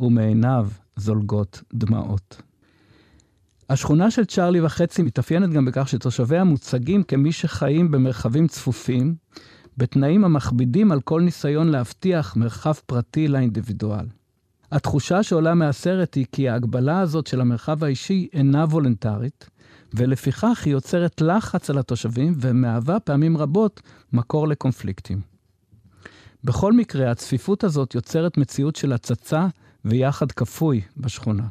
ומעיניו 0.00 0.68
זולגות 0.96 1.62
דמעות. 1.74 2.42
השכונה 3.70 4.10
של 4.10 4.24
צ'ארלי 4.24 4.60
וחצי 4.60 5.02
מתאפיינת 5.02 5.50
גם 5.50 5.64
בכך 5.64 5.88
שתושביה 5.88 6.44
מוצגים 6.44 7.02
כמי 7.02 7.32
שחיים 7.32 7.90
במרחבים 7.90 8.48
צפופים, 8.48 9.14
בתנאים 9.76 10.24
המכבידים 10.24 10.92
על 10.92 11.00
כל 11.00 11.20
ניסיון 11.20 11.68
להבטיח 11.68 12.36
מרחב 12.36 12.74
פרטי 12.86 13.28
לאינדיבידואל. 13.28 14.06
התחושה 14.72 15.22
שעולה 15.22 15.54
מהסרט 15.54 16.14
היא 16.14 16.26
כי 16.32 16.48
ההגבלה 16.48 17.00
הזאת 17.00 17.26
של 17.26 17.40
המרחב 17.40 17.84
האישי 17.84 18.28
אינה 18.32 18.64
וולונטרית, 18.64 19.50
ולפיכך 19.94 20.62
היא 20.64 20.72
יוצרת 20.72 21.20
לחץ 21.20 21.70
על 21.70 21.78
התושבים 21.78 22.34
ומהווה 22.40 23.00
פעמים 23.00 23.36
רבות 23.36 23.80
מקור 24.12 24.48
לקונפליקטים. 24.48 25.20
בכל 26.44 26.72
מקרה, 26.72 27.10
הצפיפות 27.10 27.64
הזאת 27.64 27.94
יוצרת 27.94 28.36
מציאות 28.36 28.76
של 28.76 28.92
הצצה 28.92 29.46
ויחד 29.84 30.32
כפוי 30.32 30.80
בשכונה. 30.96 31.46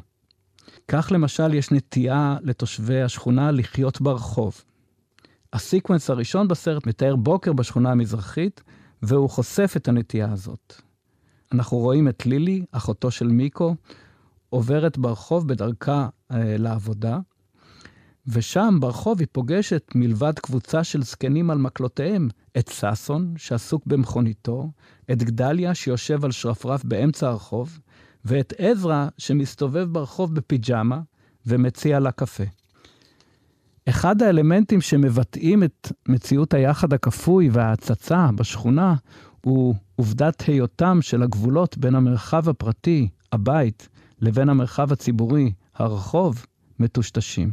כך 0.88 1.12
למשל 1.12 1.54
יש 1.54 1.70
נטייה 1.70 2.36
לתושבי 2.42 3.02
השכונה 3.02 3.50
לחיות 3.50 4.00
ברחוב. 4.00 4.62
הסיקוונס 5.52 6.10
הראשון 6.10 6.48
בסרט 6.48 6.86
מתאר 6.86 7.16
בוקר 7.16 7.52
בשכונה 7.52 7.90
המזרחית, 7.90 8.62
והוא 9.02 9.30
חושף 9.30 9.72
את 9.76 9.88
הנטייה 9.88 10.32
הזאת. 10.32 10.74
אנחנו 11.52 11.76
רואים 11.76 12.08
את 12.08 12.26
לילי, 12.26 12.64
אחותו 12.72 13.10
של 13.10 13.26
מיקו, 13.26 13.74
עוברת 14.50 14.98
ברחוב 14.98 15.48
בדרכה 15.48 16.08
אה, 16.32 16.56
לעבודה, 16.58 17.18
ושם 18.32 18.76
ברחוב 18.80 19.18
היא 19.18 19.28
פוגשת, 19.32 19.92
מלבד 19.94 20.38
קבוצה 20.38 20.84
של 20.84 21.02
זקנים 21.02 21.50
על 21.50 21.58
מקלותיהם, 21.58 22.28
את 22.58 22.68
ששון, 22.68 23.34
שעסוק 23.36 23.82
במכוניתו, 23.86 24.70
את 25.12 25.22
גדליה, 25.22 25.74
שיושב 25.74 26.24
על 26.24 26.30
שרפרף 26.30 26.84
באמצע 26.84 27.28
הרחוב, 27.28 27.78
ואת 28.24 28.52
עזרא, 28.58 29.08
שמסתובב 29.18 29.88
ברחוב 29.92 30.34
בפיג'מה, 30.34 31.00
ומציע 31.46 32.00
לה 32.00 32.12
קפה. 32.12 32.44
אחד 33.88 34.22
האלמנטים 34.22 34.80
שמבטאים 34.80 35.62
את 35.64 35.92
מציאות 36.08 36.54
היחד 36.54 36.92
הכפוי 36.92 37.48
וההצצה 37.52 38.28
בשכונה 38.34 38.94
הוא 39.44 39.74
עובדת 39.96 40.40
היותם 40.40 40.98
של 41.02 41.22
הגבולות 41.22 41.78
בין 41.78 41.94
המרחב 41.94 42.48
הפרטי, 42.48 43.08
הבית, 43.32 43.88
לבין 44.20 44.48
המרחב 44.48 44.92
הציבורי, 44.92 45.52
הרחוב, 45.74 46.46
מטושטשים. 46.80 47.52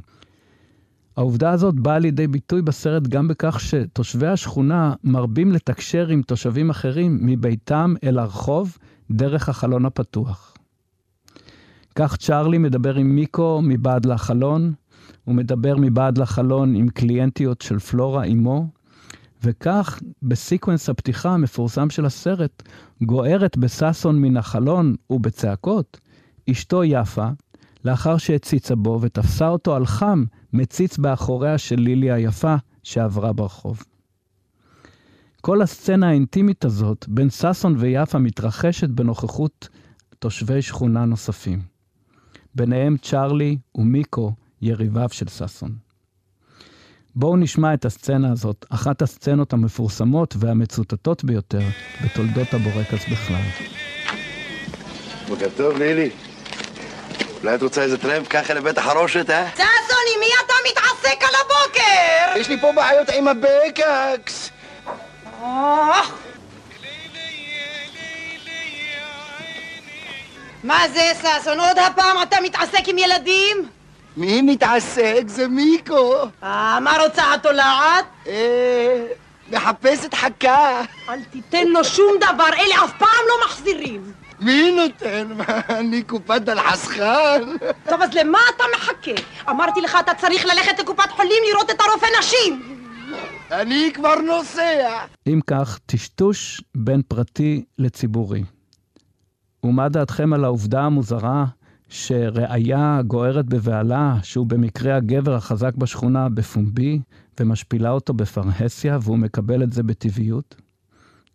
העובדה 1.17 1.51
הזאת 1.51 1.75
באה 1.75 1.99
לידי 1.99 2.27
ביטוי 2.27 2.61
בסרט 2.61 3.03
גם 3.03 3.27
בכך 3.27 3.59
שתושבי 3.59 4.27
השכונה 4.27 4.93
מרבים 5.03 5.51
לתקשר 5.51 6.07
עם 6.07 6.21
תושבים 6.21 6.69
אחרים 6.69 7.19
מביתם 7.21 7.93
אל 8.03 8.19
הרחוב 8.19 8.77
דרך 9.11 9.49
החלון 9.49 9.85
הפתוח. 9.85 10.53
כך 11.95 12.17
צ'ארלי 12.17 12.57
מדבר 12.57 12.95
עם 12.95 13.15
מיקו 13.15 13.61
מבעד 13.63 14.05
לחלון, 14.05 14.73
הוא 15.23 15.35
מדבר 15.35 15.75
מבעד 15.77 16.17
לחלון 16.17 16.75
עם 16.75 16.89
קליינטיות 16.89 17.61
של 17.61 17.79
פלורה 17.79 18.25
אמו, 18.25 18.67
וכך, 19.43 19.99
בסיקוונס 20.21 20.89
הפתיחה 20.89 21.29
המפורסם 21.29 21.89
של 21.89 22.05
הסרט, 22.05 22.63
גוערת 23.03 23.57
בששון 23.57 24.21
מן 24.21 24.37
החלון 24.37 24.95
ובצעקות, 25.09 25.99
אשתו 26.51 26.83
יפה, 26.83 27.27
לאחר 27.85 28.17
שהציצה 28.17 28.75
בו 28.75 28.99
ותפסה 29.01 29.47
אותו 29.47 29.75
על 29.75 29.85
חם, 29.85 30.23
מציץ 30.53 30.97
באחוריה 30.97 31.57
של 31.57 31.79
לילי 31.79 32.11
היפה 32.11 32.55
שעברה 32.83 33.33
ברחוב. 33.33 33.83
כל 35.41 35.61
הסצנה 35.61 36.09
האינטימית 36.09 36.65
הזאת 36.65 37.05
בין 37.07 37.29
ששון 37.29 37.75
ויפה 37.77 38.19
מתרחשת 38.19 38.89
בנוכחות 38.89 39.69
תושבי 40.19 40.61
שכונה 40.61 41.05
נוספים. 41.05 41.61
ביניהם 42.55 42.97
צ'ארלי 42.97 43.57
ומיקו, 43.75 44.31
יריביו 44.61 45.09
של 45.11 45.27
ששון. 45.27 45.75
בואו 47.15 47.37
נשמע 47.37 47.73
את 47.73 47.85
הסצנה 47.85 48.31
הזאת, 48.31 48.65
אחת 48.69 49.01
הסצנות 49.01 49.53
המפורסמות 49.53 50.35
והמצוטטות 50.39 51.23
ביותר 51.23 51.61
בתולדות 52.05 52.53
הבורקס 52.53 53.05
בכלל. 53.11 53.43
בוקר 55.27 55.47
טוב, 55.57 55.77
לילי. 55.77 56.09
אולי 57.43 57.55
את 57.55 57.61
רוצה 57.61 57.81
איזה 57.81 57.97
טרמפ 57.97 58.27
ככה 58.27 58.53
לבית 58.53 58.77
החרושת, 58.77 59.29
אה? 59.29 59.47
ששון, 59.55 60.03
עם 60.13 60.19
מי 60.19 60.27
אתה 60.45 60.53
מתעסק 60.69 61.23
על 61.23 61.35
הבוקר? 61.41 62.39
יש 62.39 62.49
לי 62.49 62.61
פה 62.61 62.71
בעיות 62.71 63.09
עם 63.09 63.27
הבקקס. 63.27 64.49
מה 70.63 70.79
זה, 70.93 71.11
ששון? 71.21 71.59
עוד 71.59 71.77
הפעם 71.77 72.21
אתה 72.23 72.37
מתעסק 72.43 72.87
עם 72.87 72.97
ילדים? 72.97 73.69
מי 74.17 74.41
מתעסק? 74.41 75.23
זה 75.27 75.47
מיקו. 75.47 76.15
אה, 76.43 76.79
מה 76.79 76.97
רוצה 77.03 77.33
התולעת? 77.33 78.05
אה, 78.27 79.05
מחפשת 79.51 80.13
חכה. 80.13 80.81
אל 81.09 81.19
תיתן 81.31 81.67
לו 81.67 81.83
שום 81.83 82.13
דבר, 82.17 82.49
אלה 82.57 82.75
אף 82.85 82.91
פעם 82.97 83.25
לא 83.27 83.45
מחזירים. 83.45 84.26
מי 84.39 84.75
נותן? 84.75 85.27
מה, 85.37 85.59
אני 85.79 86.03
קופת 86.03 86.49
על 86.49 86.59
חסכן? 86.59 87.41
טוב, 87.89 88.01
אז 88.01 88.13
למה 88.13 88.37
אתה 88.55 88.63
מחכה? 88.75 89.21
אמרתי 89.49 89.81
לך, 89.81 89.97
אתה 89.99 90.11
צריך 90.13 90.45
ללכת 90.45 90.79
לקופת 90.79 91.09
חולים 91.09 91.43
לראות 91.51 91.69
את 91.69 91.75
הרופא 91.81 92.07
נשים. 92.19 92.77
אני 93.51 93.91
כבר 93.93 94.15
נוסע. 94.15 95.05
אם 95.27 95.39
כך, 95.47 95.79
טשטוש 95.85 96.61
בין 96.75 97.01
פרטי 97.07 97.63
לציבורי. 97.77 98.43
ומה 99.63 99.89
דעתכם 99.89 100.33
על 100.33 100.43
העובדה 100.43 100.81
המוזרה 100.81 101.45
שראיה 101.89 103.01
גוערת 103.07 103.45
בבהלה, 103.45 104.15
שהוא 104.23 104.47
במקרה 104.47 104.95
הגבר 104.95 105.35
החזק 105.35 105.75
בשכונה 105.75 106.29
בפומבי, 106.29 106.99
ומשפילה 107.39 107.91
אותו 107.91 108.13
בפרהסיה, 108.13 108.97
והוא 109.01 109.17
מקבל 109.17 109.63
את 109.63 109.73
זה 109.73 109.83
בטבעיות? 109.83 110.55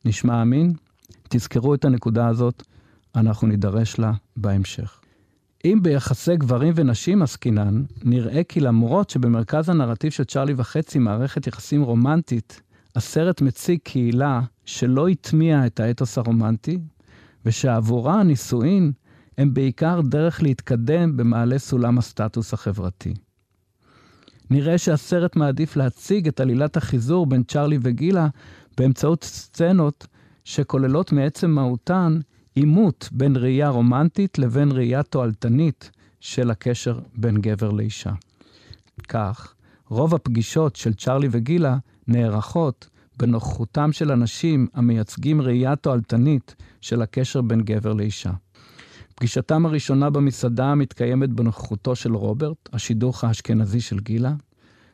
נשמע 0.04 0.42
אמין? 0.42 0.72
תזכרו 1.28 1.74
את 1.74 1.84
הנקודה 1.84 2.28
הזאת, 2.28 2.62
אנחנו 3.14 3.48
נידרש 3.48 3.98
לה 3.98 4.12
בהמשך. 4.37 5.01
אם 5.64 5.79
ביחסי 5.83 6.37
גברים 6.37 6.72
ונשים 6.77 7.22
עסקינן, 7.22 7.85
נראה 8.05 8.44
כי 8.44 8.61
למרות 8.61 9.11
שבמרכז 9.11 9.68
הנרטיב 9.68 10.12
של 10.12 10.25
צ'ארלי 10.25 10.55
וחצי 10.57 10.98
מערכת 10.98 11.46
יחסים 11.46 11.83
רומנטית, 11.83 12.61
הסרט 12.96 13.40
מציג 13.40 13.79
קהילה 13.83 14.40
שלא 14.64 15.09
הטמיעה 15.09 15.66
את 15.66 15.81
האתוס 15.81 16.18
הרומנטי, 16.18 16.79
ושעבורה 17.46 18.20
הנישואין 18.20 18.92
הם 19.38 19.55
בעיקר 19.55 20.01
דרך 20.01 20.42
להתקדם 20.42 21.16
במעלה 21.16 21.59
סולם 21.59 21.98
הסטטוס 21.98 22.55
החברתי. 22.55 23.14
נראה 24.51 24.79
שהסרט 24.79 25.37
מעדיף 25.37 25.77
להציג 25.77 26.29
את 26.29 26.40
עלילת 26.40 26.77
החיזור 26.77 27.27
בין 27.27 27.42
צ'ארלי 27.42 27.79
וגילה 27.83 28.29
באמצעות 28.77 29.25
סצנות 29.25 30.07
שכוללות 30.44 31.12
מעצם 31.12 31.51
מהותן 31.51 32.20
עימות 32.54 33.08
בין 33.12 33.36
ראייה 33.36 33.68
רומנטית 33.68 34.38
לבין 34.38 34.72
ראייה 34.72 35.02
תועלתנית 35.02 35.90
של 36.20 36.50
הקשר 36.50 36.98
בין 37.14 37.40
גבר 37.40 37.70
לאישה. 37.70 38.12
כך, 39.08 39.54
רוב 39.88 40.14
הפגישות 40.14 40.76
של 40.76 40.94
צ'ארלי 40.94 41.28
וגילה 41.30 41.76
נערכות 42.08 42.88
בנוכחותם 43.16 43.92
של 43.92 44.12
אנשים 44.12 44.66
המייצגים 44.74 45.40
ראייה 45.40 45.76
תועלתנית 45.76 46.54
של 46.80 47.02
הקשר 47.02 47.42
בין 47.42 47.60
גבר 47.60 47.92
לאישה. 47.92 48.30
פגישתם 49.14 49.66
הראשונה 49.66 50.10
במסעדה 50.10 50.74
מתקיימת 50.74 51.30
בנוכחותו 51.30 51.96
של 51.96 52.14
רוברט, 52.14 52.68
השידוך 52.72 53.24
האשכנזי 53.24 53.80
של 53.80 53.98
גילה, 53.98 54.34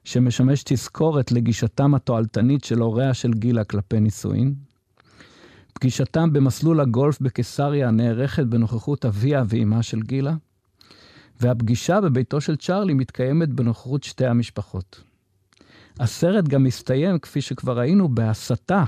שמשמש 0.05 0.62
תזכורת 0.64 1.33
לגישתם 1.33 1.94
התועלתנית 1.94 2.64
של 2.64 2.79
הוריה 2.79 3.14
של 3.14 3.33
גילה 3.33 3.64
כלפי 3.64 4.01
נישואין. 4.01 4.68
פגישתם 5.81 6.33
במסלול 6.33 6.81
הגולף 6.81 7.21
בקיסריה 7.21 7.91
נערכת 7.91 8.45
בנוכחות 8.47 9.05
אביה 9.05 9.43
ואימה 9.49 9.83
של 9.83 10.03
גילה. 10.03 10.35
והפגישה 11.41 12.01
בביתו 12.01 12.41
של 12.41 12.57
צ'ארלי 12.57 12.95
מתקיימת 12.95 13.49
בנוכחות 13.49 14.03
שתי 14.03 14.27
המשפחות. 14.27 15.03
הסרט 16.01 16.45
גם 16.45 16.64
מסתיים, 16.64 17.19
כפי 17.19 17.41
שכבר 17.41 17.79
ראינו, 17.79 18.09
בהסתה 18.09 18.85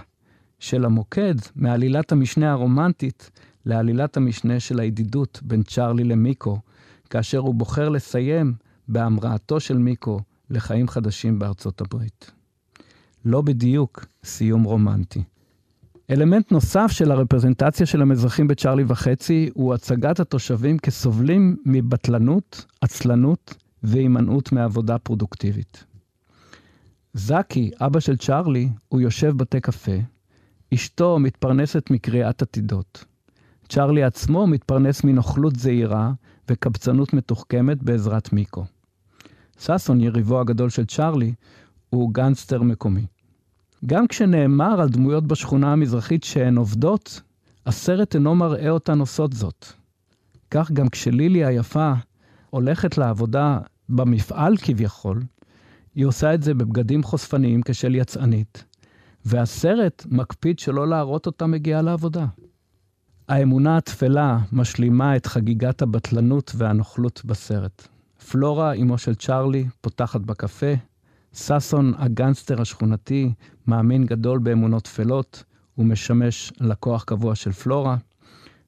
של 0.58 0.84
המוקד 0.84 1.34
מעלילת 1.56 2.12
המשנה 2.12 2.52
הרומנטית 2.52 3.30
לעלילת 3.66 4.16
המשנה 4.16 4.60
של 4.60 4.80
הידידות 4.80 5.40
בין 5.42 5.62
צ'ארלי 5.62 6.04
למיקו, 6.04 6.58
כאשר 7.10 7.38
הוא 7.38 7.54
בוחר 7.54 7.88
לסיים 7.88 8.54
בהמראתו 8.88 9.60
של 9.60 9.78
מיקו 9.78 10.20
לחיים 10.50 10.88
חדשים 10.88 11.38
בארצות 11.38 11.80
הברית. 11.80 12.30
לא 13.24 13.40
בדיוק 13.40 14.04
סיום 14.24 14.62
רומנטי. 14.62 15.22
אלמנט 16.10 16.52
נוסף 16.52 16.86
של 16.90 17.10
הרפרזנטציה 17.10 17.86
של 17.86 18.02
המזרחים 18.02 18.48
בצ'ארלי 18.48 18.84
וחצי 18.86 19.50
הוא 19.54 19.74
הצגת 19.74 20.20
התושבים 20.20 20.78
כסובלים 20.78 21.56
מבטלנות, 21.66 22.64
עצלנות 22.80 23.54
והימנעות 23.82 24.52
מעבודה 24.52 24.98
פרודוקטיבית. 24.98 25.84
זקי, 27.14 27.70
אבא 27.80 28.00
של 28.00 28.16
צ'ארלי, 28.16 28.68
הוא 28.88 29.00
יושב 29.00 29.36
בתי 29.36 29.60
קפה, 29.60 29.96
אשתו 30.74 31.18
מתפרנסת 31.18 31.90
מקריאת 31.90 32.42
עתידות. 32.42 33.04
צ'ארלי 33.68 34.02
עצמו 34.02 34.46
מתפרנס 34.46 35.04
מנוכלות 35.04 35.56
זהירה 35.56 36.12
וקבצנות 36.48 37.12
מתוחכמת 37.12 37.82
בעזרת 37.82 38.32
מיקו. 38.32 38.64
ששון, 39.58 40.00
יריבו 40.00 40.40
הגדול 40.40 40.70
של 40.70 40.86
צ'ארלי, 40.86 41.34
הוא 41.90 42.14
גנגסטר 42.14 42.62
מקומי. 42.62 43.06
גם 43.86 44.06
כשנאמר 44.06 44.80
על 44.80 44.88
דמויות 44.88 45.26
בשכונה 45.26 45.72
המזרחית 45.72 46.24
שהן 46.24 46.56
עובדות, 46.56 47.20
הסרט 47.66 48.14
אינו 48.14 48.34
מראה 48.34 48.70
אותן 48.70 49.00
עושות 49.00 49.32
זאת. 49.32 49.66
כך 50.50 50.72
גם 50.72 50.88
כשלילי 50.88 51.44
היפה 51.44 51.92
הולכת 52.50 52.98
לעבודה 52.98 53.58
במפעל 53.88 54.56
כביכול, 54.56 55.22
היא 55.94 56.06
עושה 56.06 56.34
את 56.34 56.42
זה 56.42 56.54
בבגדים 56.54 57.02
חושפניים 57.02 57.60
כשל 57.64 57.94
יצאנית, 57.94 58.64
והסרט 59.24 60.06
מקפיד 60.10 60.58
שלא 60.58 60.88
להראות 60.88 61.26
אותה 61.26 61.46
מגיעה 61.46 61.82
לעבודה. 61.82 62.26
האמונה 63.28 63.76
התפלה 63.76 64.38
משלימה 64.52 65.16
את 65.16 65.26
חגיגת 65.26 65.82
הבטלנות 65.82 66.52
והנוכלות 66.56 67.22
בסרט. 67.24 67.88
פלורה, 68.30 68.72
אמו 68.72 68.98
של 68.98 69.14
צ'ארלי, 69.14 69.68
פותחת 69.80 70.20
בקפה. 70.20 70.89
ששון, 71.34 71.92
הגנסטר 71.98 72.60
השכונתי, 72.60 73.32
מאמין 73.66 74.06
גדול 74.06 74.38
באמונות 74.38 74.84
טפלות, 74.84 75.44
ומשמש 75.78 76.52
לקוח 76.60 77.04
קבוע 77.04 77.34
של 77.34 77.52
פלורה. 77.52 77.96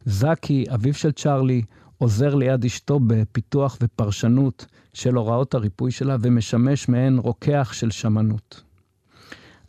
זקי, 0.05 0.65
אביו 0.75 0.95
של 0.95 1.13
צ'ארלי, 1.13 1.63
עוזר 1.99 2.35
ליד 2.35 2.65
אשתו 2.65 3.01
בפיתוח 3.07 3.79
ופרשנות 3.83 4.67
של 4.95 5.15
הוראות 5.15 5.55
הריפוי 5.55 5.91
שלה, 5.91 6.17
ומשמש 6.21 6.89
מעין 6.89 7.19
רוקח 7.19 7.71
של 7.73 7.91
שמנות. 7.91 8.63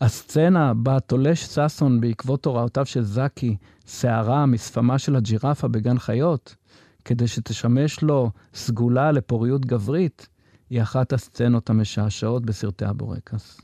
הסצנה 0.02 0.74
בה 0.74 1.00
תולש 1.00 1.44
ששון 1.44 2.02
בעקבות 2.02 2.46
הוראותיו 2.46 2.86
של 2.86 3.04
זקי 3.04 3.56
שערה 3.88 4.46
משפמה 4.46 5.00
של 5.00 5.16
הג'ירפה 5.16 5.68
בגן 5.68 6.00
חיות, 6.00 6.56
כדי 7.06 7.28
שתשמש 7.28 8.02
לו 8.02 8.32
סגולה 8.54 9.12
לפוריות 9.12 9.66
גברית, 9.66 10.28
היא 10.74 10.82
אחת 10.82 11.14
הסצנות 11.14 11.70
המשעשעות 11.70 12.46
בסרטי 12.46 12.86
הבורקס. 12.86 13.62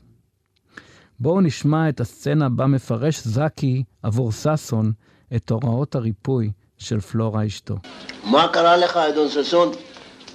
בואו 1.20 1.40
נשמע 1.40 1.88
את 1.88 2.00
הסצנה 2.00 2.48
בה 2.48 2.66
מפרש 2.66 3.20
זקי 3.20 3.82
עבור 4.02 4.32
ששון 4.32 4.92
את 5.36 5.50
הוראות 5.50 5.94
הריפוי 5.94 6.50
של 6.78 7.00
פלורה 7.00 7.46
אשתו. 7.46 7.76
מה 8.24 8.48
קרה 8.52 8.76
לך, 8.76 8.96
אדון 8.96 9.28
ששון? 9.28 9.72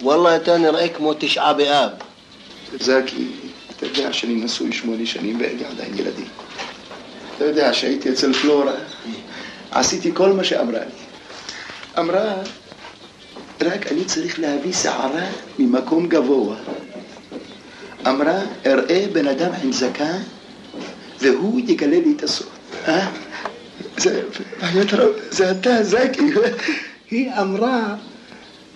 וואלה, 0.01 0.35
אתה 0.35 0.57
נראה 0.57 0.89
כמו 0.89 1.13
תשעה 1.19 1.53
באב. 1.53 1.91
זקי, 2.79 3.31
אתה 3.75 3.85
יודע 3.85 4.13
שאני 4.13 4.35
נשוי 4.35 4.71
שמונה 4.71 5.05
שנים 5.05 5.39
ואין 5.39 5.57
לי 5.57 5.65
עדיין 5.65 5.97
ילדים. 5.97 6.27
אתה 7.37 7.45
יודע 7.45 7.73
שהייתי 7.73 8.13
אצל 8.13 8.33
פלורה, 8.33 8.73
עשיתי 9.71 10.11
כל 10.13 10.33
מה 10.33 10.43
שאמרה 10.43 10.79
לי. 10.79 11.01
אמרה, 11.99 12.33
רק 13.61 13.91
אני 13.91 14.05
צריך 14.05 14.39
להביא 14.39 14.73
שערה 14.73 15.25
ממקום 15.59 16.07
גבוה. 16.07 16.55
אמרה, 18.07 18.39
אראה 18.65 19.05
בן 19.13 19.27
אדם 19.27 19.51
עם 19.63 19.71
זקן 19.71 20.17
והוא 21.19 21.59
יגלה 21.59 21.99
לי 21.99 22.13
את 22.17 22.23
הסוד. 22.23 22.47
אה? 22.87 23.07
זה, 23.97 24.21
זה 25.29 25.51
אתה, 25.51 25.83
זקי. 25.83 26.31
היא 27.11 27.31
אמרה 27.41 27.95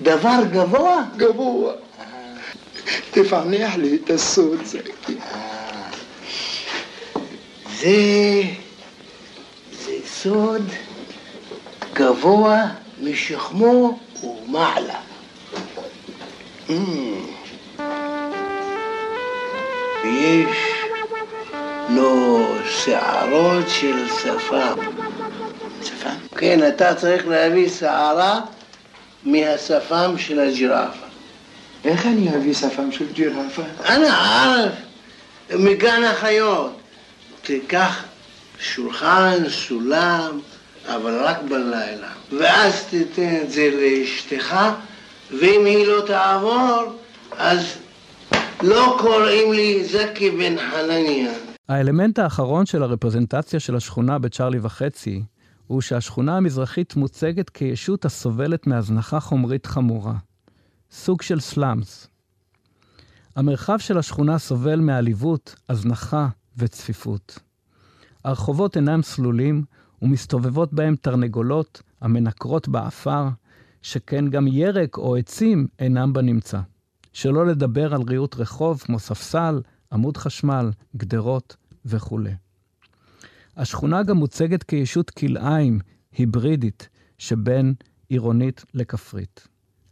דבר 0.02 0.40
גבוה? 0.52 1.04
גבוה. 1.18 1.74
תפענח 3.12 3.76
לי 3.76 3.98
את 4.04 4.10
הסוד, 4.10 4.60
זקי. 4.66 5.14
זה... 7.80 8.44
זה 9.86 9.92
סוד 10.06 10.64
גבוה 11.94 12.66
משכמו 13.02 14.00
ומעלה. 14.24 15.00
Mm. 16.68 16.72
ויש 20.04 20.58
לו 21.90 22.46
שערות 22.70 23.70
של 23.70 24.08
שפם. 24.10 24.76
שפם? 25.84 26.16
כן, 26.38 26.68
אתה 26.68 26.96
צריך 26.96 27.28
להביא 27.28 27.70
שערה 27.70 28.42
מהשפם 29.24 30.14
של 30.18 30.40
הג'ירפה. 30.40 31.06
איך 31.86 32.06
אני 32.06 32.30
אביא 32.30 32.54
שפם 32.54 32.92
של 32.92 33.06
ג'ירפה? 33.14 33.62
אנא 33.86 34.08
ערף, 34.08 34.74
מגן 35.50 36.04
החיות. 36.04 36.80
תיקח 37.42 38.04
שולחן, 38.60 39.50
סולם, 39.50 40.40
אבל 40.96 41.24
רק 41.24 41.38
בלילה. 41.50 42.12
ואז 42.40 42.86
תיתן 42.90 43.42
את 43.42 43.52
זה 43.52 43.70
לאשתך, 43.82 44.56
ואם 45.32 45.66
היא 45.66 45.88
לא 45.88 46.04
תעבור, 46.08 47.00
אז 47.38 47.78
לא 48.64 48.98
קוראים 49.02 49.54
לי 49.54 49.86
זקי 49.86 50.32
בן 50.32 50.56
חנניה. 50.58 51.34
האלמנט 51.70 52.20
האחרון 52.20 52.66
של 52.66 52.84
הרפרזנטציה 52.84 53.60
של 53.60 53.76
השכונה 53.76 54.20
בצ'ארלי 54.20 54.60
וחצי, 54.62 55.24
הוא 55.68 55.82
שהשכונה 55.82 56.38
המזרחית 56.38 56.96
מוצגת 56.96 57.50
כישות 57.50 58.06
הסובלת 58.06 58.68
מהזנחה 58.68 59.20
חומרית 59.20 59.66
חמורה. 59.66 60.14
סוג 60.92 61.22
של 61.22 61.40
סלאמס. 61.40 62.08
המרחב 63.36 63.78
של 63.78 63.98
השכונה 63.98 64.38
סובל 64.38 64.80
מעליבות, 64.80 65.56
הזנחה 65.70 66.28
וצפיפות. 66.58 67.40
הרחובות 68.26 68.76
אינם 68.76 69.02
סלולים, 69.02 69.64
ומסתובבות 70.02 70.74
בהם 70.74 70.96
תרנגולות 70.96 71.82
המנקרות 72.02 72.68
באפר, 72.68 73.28
שכן 73.82 74.30
גם 74.30 74.48
ירק 74.48 74.98
או 74.98 75.16
עצים 75.16 75.68
אינם 75.80 76.14
בנמצא. 76.14 76.60
שלא 77.14 77.46
לדבר 77.46 77.94
על 77.94 78.02
ריהוט 78.02 78.36
רחוב 78.36 78.80
כמו 78.80 79.00
ספסל, 79.00 79.62
עמוד 79.92 80.18
חשמל, 80.18 80.72
גדרות 80.96 81.56
וכו'. 81.86 82.20
השכונה 83.58 84.04
גם 84.04 84.18
מוצגת 84.18 84.64
כישות 84.64 85.10
כלאיים 85.10 85.80
היברידית 86.18 86.90
שבין 87.18 87.74
עירונית 88.10 88.66
לכפרית. 88.74 89.48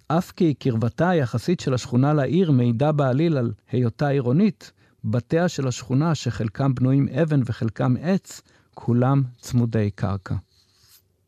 אף 0.07 0.31
כי 0.31 0.53
קרבתה 0.53 1.09
היחסית 1.09 1.59
של 1.59 1.73
השכונה 1.73 2.13
לעיר 2.13 2.51
מעידה 2.51 2.91
בעליל 2.91 3.37
על 3.37 3.53
היותה 3.71 4.07
עירונית, 4.07 4.71
בתיה 5.03 5.47
של 5.47 5.67
השכונה, 5.67 6.15
שחלקם 6.15 6.75
בנויים 6.75 7.07
אבן 7.07 7.41
וחלקם 7.45 7.95
עץ, 8.01 8.41
כולם 8.79 9.23
צמודי 9.39 9.91
קרקע. 9.91 10.35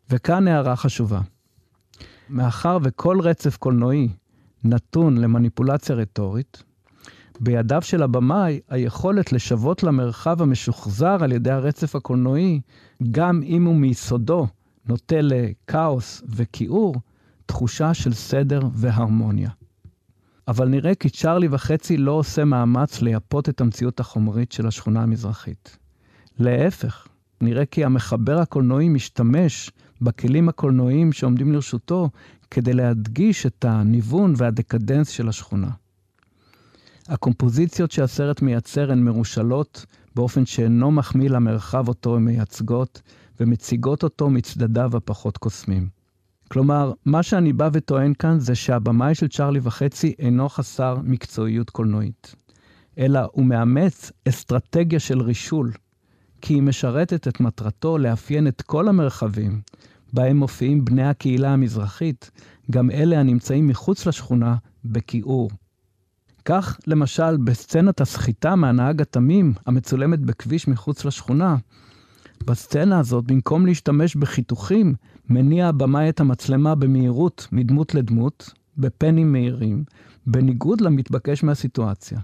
וכאן 0.10 0.48
הערה 0.48 0.76
חשובה. 0.76 1.22
מאחר 2.30 2.78
וכל 2.84 3.20
רצף 3.22 3.58
קולנועי 3.58 4.10
נתון 4.64 5.18
למניפולציה 5.18 5.96
רטורית, 5.96 6.64
בידיו 7.40 7.82
של 7.82 8.04
הבמאי 8.04 8.60
היכולת 8.70 9.34
לשוות 9.34 9.84
למרחב 9.84 10.42
המשוחזר 10.42 11.18
על 11.24 11.32
ידי 11.32 11.52
הרצף 11.52 11.96
הקולנועי, 11.96 12.62
גם 13.12 13.42
אם 13.44 13.66
הוא 13.66 13.76
מיסודו 13.76 14.48
נוטה 14.86 15.22
לכאוס 15.22 16.24
וכיעור, 16.30 16.96
תחושה 17.46 17.94
של 17.94 18.14
סדר 18.14 18.62
והרמוניה. 18.74 19.50
אבל 20.48 20.68
נראה 20.68 20.96
כי 20.96 21.10
צ'ארלי 21.10 21.48
וחצי 21.52 21.98
לא 21.98 22.12
עושה 22.12 22.46
מאמץ 22.46 23.02
לייפות 23.02 23.50
את 23.50 23.62
המציאות 23.62 24.00
החומרית 24.00 24.52
של 24.52 24.68
השכונה 24.68 25.04
המזרחית. 25.04 25.78
להפך, 26.40 27.08
נראה 27.42 27.66
כי 27.66 27.86
המחבר 27.86 28.40
הקולנועי 28.40 28.90
משתמש 28.90 29.72
בכלים 30.02 30.50
הקולנועיים 30.50 31.12
שעומדים 31.12 31.54
לרשותו 31.54 32.10
כדי 32.52 32.74
להדגיש 32.74 33.46
את 33.46 33.66
הניוון 33.66 34.34
והדקדנס 34.38 35.10
של 35.10 35.30
השכונה. 35.30 35.70
הקומפוזיציות 37.08 37.92
שהסרט 37.92 38.42
מייצר 38.42 38.92
הן 38.92 39.04
מרושלות 39.04 39.86
באופן 40.16 40.46
שאינו 40.46 40.92
מחמיא 40.92 41.30
למרחב 41.30 41.88
אותו 41.88 42.16
הן 42.16 42.24
מייצגות, 42.24 43.02
ומציגות 43.40 44.04
אותו 44.04 44.30
מצדדיו 44.30 44.98
הפחות 44.98 45.38
קוסמים. 45.38 45.88
כלומר, 46.48 46.94
מה 47.06 47.24
שאני 47.24 47.54
בא 47.54 47.70
וטוען 47.74 48.14
כאן 48.14 48.40
זה 48.40 48.56
שהבמאי 48.56 49.16
של 49.16 49.28
צ'ארלי 49.28 49.60
וחצי 49.64 50.14
אינו 50.20 50.50
חסר 50.50 50.98
מקצועיות 51.04 51.70
קולנועית, 51.70 52.36
אלא 52.98 53.20
הוא 53.32 53.46
מאמץ 53.46 54.12
אסטרטגיה 54.30 55.00
של 55.00 55.22
רישול, 55.22 55.72
כי 56.42 56.54
היא 56.54 56.62
משרתת 56.62 57.28
את 57.28 57.40
מטרתו 57.40 57.98
לאפיין 57.98 58.48
את 58.48 58.62
כל 58.62 58.88
המרחבים 58.88 59.62
בהם 60.14 60.38
מופיעים 60.38 60.86
בני 60.86 61.08
הקהילה 61.08 61.54
המזרחית, 61.54 62.32
גם 62.72 62.92
אלה 62.92 63.20
הנמצאים 63.20 63.68
מחוץ 63.68 64.06
לשכונה, 64.06 64.56
בכיעור. 64.86 65.50
כך, 66.46 66.78
למשל, 66.88 67.38
בסצנת 67.38 68.02
הסחיטה 68.02 68.56
מהנהג 68.56 69.02
התמים, 69.02 69.54
המצולמת 69.66 70.20
בכביש 70.20 70.68
מחוץ 70.68 71.06
לשכונה, 71.06 71.56
בסצנה 72.46 73.00
הזאת, 73.00 73.26
במקום 73.26 73.66
להשתמש 73.66 74.16
בחיתוכים, 74.16 74.96
מניע 75.30 75.68
הבמאי 75.68 76.10
את 76.10 76.20
המצלמה 76.20 76.76
במהירות 76.76 77.48
מדמות 77.52 77.96
לדמות, 77.96 78.54
בפנים 78.78 79.32
מהירים, 79.32 79.84
בניגוד 80.28 80.82
למתבקש 80.82 81.44
מהסיטואציה. 81.44 82.20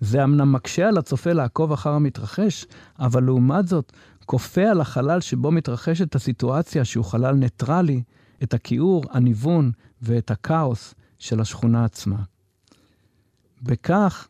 זה 0.00 0.24
אמנם 0.24 0.52
מקשה 0.52 0.88
על 0.88 0.98
הצופה 0.98 1.32
לעקוב 1.32 1.72
אחר 1.72 1.90
המתרחש, 1.90 2.66
אבל 2.98 3.24
לעומת 3.24 3.68
זאת, 3.68 3.92
כופה 4.26 4.62
על 4.62 4.80
החלל 4.80 5.20
שבו 5.20 5.50
מתרחשת 5.50 6.14
הסיטואציה, 6.14 6.84
שהוא 6.84 7.04
חלל 7.04 7.34
ניטרלי, 7.34 8.02
את 8.42 8.54
הכיעור, 8.54 9.04
הניוון 9.10 9.70
ואת 10.02 10.30
הכאוס 10.30 10.94
של 11.18 11.40
השכונה 11.40 11.84
עצמה. 11.84 12.16
בכך, 13.62 14.28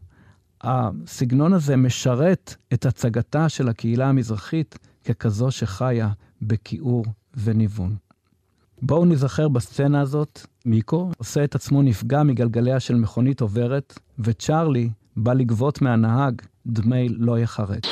הסגנון 0.61 1.53
הזה 1.53 1.77
משרת 1.77 2.55
את 2.73 2.87
הצגתה 2.87 3.49
של 3.49 3.69
הקהילה 3.69 4.09
המזרחית 4.09 4.79
ככזו 5.05 5.51
שחיה 5.51 6.11
בכיעור 6.43 7.05
וניוון. 7.37 7.97
בואו 8.83 9.05
נזכר 9.05 9.49
בסצנה 9.49 10.01
הזאת, 10.01 10.41
מיקו 10.67 11.11
עושה 11.19 11.45
את 11.45 11.55
עצמו 11.55 11.83
נפגע 11.83 12.23
מגלגליה 12.23 12.81
של 12.81 12.95
מכונית 12.95 13.41
עוברת, 13.41 13.99
וצ'ארלי 14.19 14.91
בא 15.21 15.33
לגבות 15.33 15.83
מהנהג 15.83 16.43
דמי 16.67 17.09
לא 17.09 17.39
יחרט. 17.39 17.87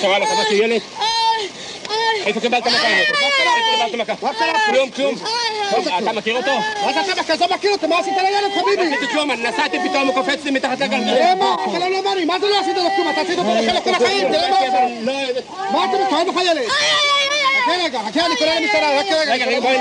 קרה 0.00 0.18
לך 0.18 0.28
משהו 0.40 0.54
ילד? 0.54 1.01
איפה 2.26 2.40
קיבלת 2.40 2.66
מכה? 2.66 2.88
איפה 2.88 3.12
קיבלת 3.94 4.10
מכה? 4.10 4.32
כלום, 4.66 4.90
כלום. 4.90 5.14
אתה 6.02 6.12
מכיר 6.12 6.36
אותו? 6.36 6.52
מה 6.86 6.92
זה 6.92 7.12
אתה 7.12 7.24
כזה 7.24 7.44
מכיר 7.54 7.72
אותו? 7.72 7.88
מה 7.88 7.98
עשית 7.98 8.12
לילד 8.16 8.52
חביבי? 8.60 8.90
לא 8.90 8.96
עשיתי 8.96 9.12
כלום, 9.12 9.30
אני 9.30 9.42
נסעתי 9.42 9.76
פתאום, 9.88 10.06
הוא 10.08 10.14
קופץ 10.14 10.44
לי 10.44 10.50
מתחת 10.50 10.80
לגלגל. 10.80 11.14
תראה 11.14 11.34
מה? 11.34 11.56
אתה 11.70 11.78
לא 11.78 11.88
נורמלי, 11.88 12.24
מה 12.24 12.40
זה 12.40 12.46
לא 12.48 12.60
עשית 12.60 12.76
לו 12.76 12.82
כלום? 12.96 13.08
אתה 13.10 13.20
עשית 13.20 13.38
אותו 13.38 13.50
לחלק 13.54 13.84
כל 13.84 13.94
החיים, 13.94 14.32
תראה 14.32 14.50
מה 14.50 14.56
עושה. 14.58 15.40
מה 15.72 15.84
אתה 15.84 15.92
מתקרב 16.02 16.28
לך 16.28 16.42
ילד? 16.50 16.68
חכה 17.64 17.72
רגע, 17.84 17.98
חכה, 18.08 18.26
אני 18.26 18.36
קורא 18.36 18.50
למשטרה, 18.60 18.98
רק 18.98 19.06
רגע. 19.06 19.32
רגע, 19.32 19.46
רגע, 19.46 19.60
בואי. 19.60 19.76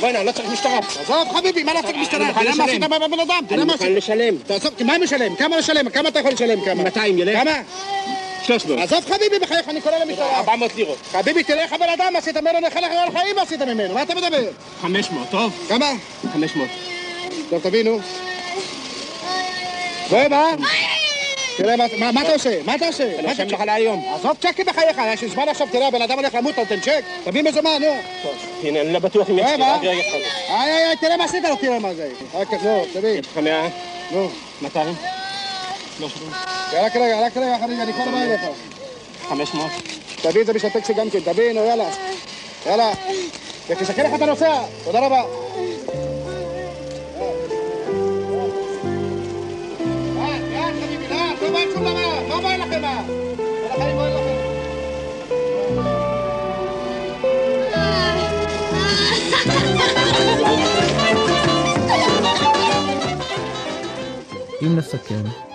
בוא'נה, 0.00 0.22
לא 0.22 0.32
צריך 0.32 0.48
משטרה. 0.48 0.78
עזוב 1.02 1.28
חביבי, 1.36 1.62
מה 1.62 1.74
לא 1.74 1.80
צריך 1.82 1.96
משטרה? 1.96 2.26
אני 2.26 2.28
מוכן 2.28 2.42
תראה 2.44 2.54
מה 2.54 2.64
לשלם. 2.64 2.68
עשית 2.68 2.80
בבן 2.80 3.20
אדם, 3.20 3.44
תראה 3.48 3.58
אני 3.60 3.64
מה 3.66 3.72
מוכן 3.72 3.84
עשית. 3.84 3.96
לשלם. 3.96 4.36
תעזוב, 4.46 4.72
מה 4.84 4.98
משלם? 4.98 5.36
כמה 5.36 5.56
לשלם? 5.56 5.88
כמה 5.90 6.08
אתה 6.08 6.18
יכול 6.18 6.32
לשלם? 6.32 6.60
כמה? 6.64 6.82
200 6.82 7.18
ילך? 7.18 7.38
כמה? 7.38 7.52
300. 8.42 8.78
עזוב 8.78 9.04
חביבי, 9.04 9.38
בחייך, 9.38 9.68
אני 9.68 9.80
קורא 9.80 9.96
למשטרה. 9.98 10.36
400 10.38 10.74
לירות. 10.76 10.98
חביבי, 11.12 11.42
תראה 11.44 11.62
איך 11.62 11.72
הבן 11.72 11.88
אדם 11.88 12.16
עשית 12.16 12.36
ממנו 12.36 12.60
נכה 12.60 12.80
לך 12.80 12.90
על 12.92 13.18
חיים 13.20 13.38
עשית 13.38 13.62
ממנו, 13.62 13.94
מה 13.94 14.02
אתה 14.02 14.14
מדבר? 14.14 14.42
500, 14.82 15.28
טוב? 15.30 15.66
כמה? 15.68 15.92
500. 16.32 16.68
טוב, 17.50 17.62
תבינו. 17.62 17.98
בואי, 20.10 20.28
מה? 20.28 20.46
תראה, 21.56 21.76
מה- 21.76 22.20
אתה 22.22 22.32
עושה? 22.32 22.58
מה 22.64 22.74
אתה 22.74 22.86
עושה? 22.86 23.04
אני 23.04 23.22
מה 23.22 23.28
רושם 23.28 23.46
אתה- 23.46 23.54
לך 23.56 23.60
להיום. 23.66 24.04
עזוב 24.14 24.36
צ'קים 24.40 24.64
בחייך, 24.66 24.96
יש 25.14 25.22
לי 25.22 25.28
זמן 25.28 25.48
עכשיו, 25.48 25.66
תראה, 25.72 25.86
הבן 25.88 26.02
אדם 26.02 26.18
הולך 26.18 26.34
למות, 26.34 26.52
אתה 26.52 26.60
נותן 26.62 26.80
צ'ק? 26.80 27.00
תביא 27.24 27.42
מזומן, 27.42 27.70
נו. 27.80 27.96
הנה, 28.62 28.80
אני 28.80 28.92
לא 28.92 28.98
בטוח 28.98 29.30
אם 29.30 29.38
יש 29.38 29.44
לי? 29.56 29.62
רק 29.62 29.80
רגע 29.80 29.92
אחד. 29.92 30.18
איי, 30.48 30.86
איי, 30.86 30.96
תראה 30.96 31.16
מה 31.16 31.24
עשית 31.24 31.44
לו, 31.44 31.56
תראה 31.56 31.78
מה 31.78 31.94
זה. 31.94 32.08
רק, 32.34 32.52
נו, 32.62 32.86
תביא. 32.92 33.08
יש 33.10 33.26
לך 33.26 33.38
100? 33.38 33.68
נו. 34.10 34.30
200? 34.62 34.94
רק 36.00 36.96
רגע, 36.96 37.26
רק 37.26 37.36
רגע, 37.36 37.58
חביבי, 37.62 37.82
אני 37.82 37.92
כבר 37.92 38.04
בא 38.04 38.22
אליך. 38.22 38.40
500? 39.28 39.70
תביא 40.22 40.40
את 40.40 40.46
זה 40.46 40.52
בשביל 40.52 40.72
הטקסי 40.74 40.94
גם 40.94 41.10
כן, 41.10 41.20
תביא, 41.20 41.52
נו, 41.52 41.64
יאללה. 41.64 41.88
יאללה. 42.66 42.90
ותסתכל 43.68 44.02
איך 44.02 44.14
אתה 44.14 44.26
נוסע. 44.26 44.62
תודה 44.84 45.06
רבה. 45.06 45.22
לא 52.28 52.40
בא 52.40 52.56
לכם, 52.56 52.82
מה? 52.82 53.02
בא 53.78 54.08
לכם. 54.08 54.36
אם 64.62 64.76
נסכם, 64.76 65.45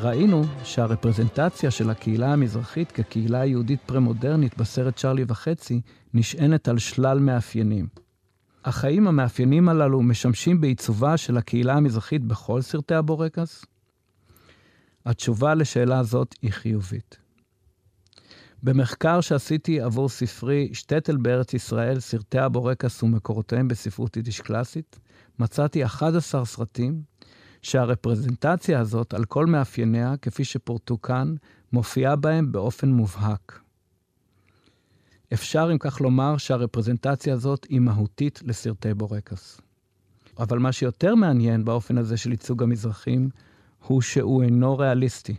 ראינו 0.00 0.44
שהרפרזנטציה 0.64 1.70
של 1.70 1.90
הקהילה 1.90 2.32
המזרחית 2.32 2.92
כקהילה 2.92 3.44
יהודית 3.44 3.80
פרה-מודרנית 3.86 4.58
בסרט 4.58 4.96
צ'רלי 4.96 5.24
וחצי 5.28 5.80
נשענת 6.14 6.68
על 6.68 6.78
שלל 6.78 7.18
מאפיינים. 7.18 7.86
האם 8.64 9.08
המאפיינים 9.08 9.68
הללו 9.68 10.02
משמשים 10.02 10.60
בעיצובה 10.60 11.16
של 11.16 11.36
הקהילה 11.36 11.74
המזרחית 11.74 12.24
בכל 12.24 12.60
סרטי 12.60 12.94
הבורקס? 12.94 13.64
התשובה 15.06 15.54
לשאלה 15.54 16.02
זאת 16.02 16.34
היא 16.42 16.52
חיובית. 16.52 17.18
במחקר 18.62 19.20
שעשיתי 19.20 19.80
עבור 19.80 20.08
ספרי 20.08 20.70
שטטל 20.72 21.16
בארץ 21.16 21.54
ישראל, 21.54 22.00
סרטי 22.00 22.38
הבורקס 22.38 23.02
ומקורותיהם 23.02 23.68
בספרות 23.68 24.16
יידיש 24.16 24.40
קלאסית, 24.40 24.98
מצאתי 25.38 25.84
11 25.84 26.44
סרטים 26.44 27.02
שהרפרזנטציה 27.62 28.80
הזאת, 28.80 29.14
על 29.14 29.24
כל 29.24 29.46
מאפייניה, 29.46 30.14
כפי 30.22 30.44
שפורטו 30.44 31.02
כאן, 31.02 31.34
מופיעה 31.72 32.16
בהם 32.16 32.52
באופן 32.52 32.88
מובהק. 32.88 33.60
אפשר, 35.32 35.68
אם 35.72 35.78
כך 35.78 36.00
לומר, 36.00 36.36
שהרפרזנטציה 36.36 37.34
הזאת 37.34 37.66
היא 37.68 37.80
מהותית 37.80 38.40
לסרטי 38.44 38.94
בורקס. 38.94 39.60
אבל 40.38 40.58
מה 40.58 40.72
שיותר 40.72 41.14
מעניין 41.14 41.64
באופן 41.64 41.98
הזה 41.98 42.16
של 42.16 42.30
ייצוג 42.30 42.62
המזרחים, 42.62 43.28
הוא 43.86 44.00
שהוא 44.00 44.42
אינו 44.42 44.78
ריאליסטי. 44.78 45.34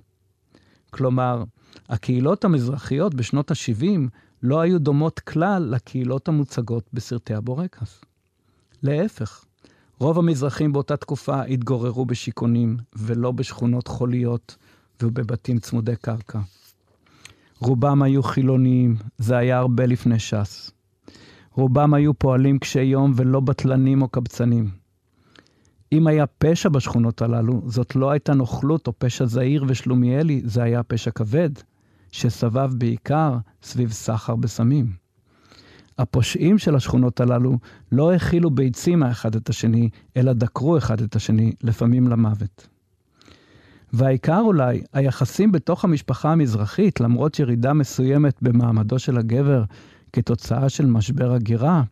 כלומר, 0.90 1.44
הקהילות 1.90 2.46
המזרחיות 2.46 3.14
בשנות 3.14 3.52
ה-70 3.52 4.10
לא 4.44 4.62
היו 4.62 4.80
דומות 4.80 5.20
כלל 5.20 5.64
לקהילות 5.64 6.28
המוצגות 6.28 6.90
בסרטי 6.94 7.34
הבורקס. 7.34 8.02
להפך, 8.84 9.46
רוב 10.00 10.20
המזרחים 10.20 10.74
באותה 10.74 10.98
תקופה 10.98 11.44
התגוררו 11.44 12.06
בשיכונים 12.06 12.78
ולא 12.96 13.32
בשכונות 13.32 13.88
חוליות 13.88 14.58
ובבתים 15.04 15.60
צמודי 15.60 15.96
קרקע. 15.96 16.40
רובם 17.60 18.02
היו 18.04 18.24
חילוניים, 18.24 18.96
זה 19.18 19.38
היה 19.38 19.58
הרבה 19.58 19.86
לפני 19.86 20.20
ש"ס. 20.20 20.72
רובם 21.54 21.94
היו 21.94 22.14
פועלים 22.14 22.60
קשי 22.60 22.82
יום 22.82 23.14
ולא 23.16 23.40
בטלנים 23.40 24.02
או 24.02 24.08
קבצנים. 24.08 24.70
אם 25.92 26.08
היה 26.08 26.26
פשע 26.28 26.70
בשכונות 26.70 27.22
הללו, 27.22 27.62
זאת 27.66 27.96
לא 27.96 28.12
הייתה 28.12 28.34
נוכלות 28.34 28.88
או 28.88 28.94
פשע 28.98 29.26
זעיר 29.26 29.66
ושלומיאלי, 29.68 30.42
זה 30.46 30.64
היה 30.64 30.84
פשע 30.84 31.12
כבד, 31.12 31.50
שסבב 32.12 32.72
בעיקר 32.78 33.38
סביב 33.64 33.92
סחר 33.92 34.36
בסמים. 34.36 35.09
הפושעים 36.00 36.58
של 36.58 36.76
השכונות 36.76 37.20
הללו 37.22 37.58
לא 37.92 38.14
הכילו 38.14 38.50
ביצים 38.50 39.04
האחד 39.04 39.36
את 39.36 39.50
השני, 39.50 39.90
אלא 40.18 40.34
דקרו 40.34 40.78
אחד 40.78 41.02
את 41.02 41.16
השני, 41.16 41.54
לפעמים 41.64 42.08
למוות. 42.08 42.68
והעיקר 43.94 44.40
אולי, 44.40 44.82
היחסים 44.94 45.52
בתוך 45.52 45.84
המשפחה 45.84 46.32
המזרחית, 46.32 47.00
למרות 47.00 47.40
ירידה 47.40 47.74
מסוימת 47.74 48.38
במעמדו 48.42 49.00
של 49.00 49.18
הגבר 49.18 49.64
כתוצאה 50.14 50.70
של 50.70 50.86
משבר 50.86 51.34
הגירה, 51.34 51.84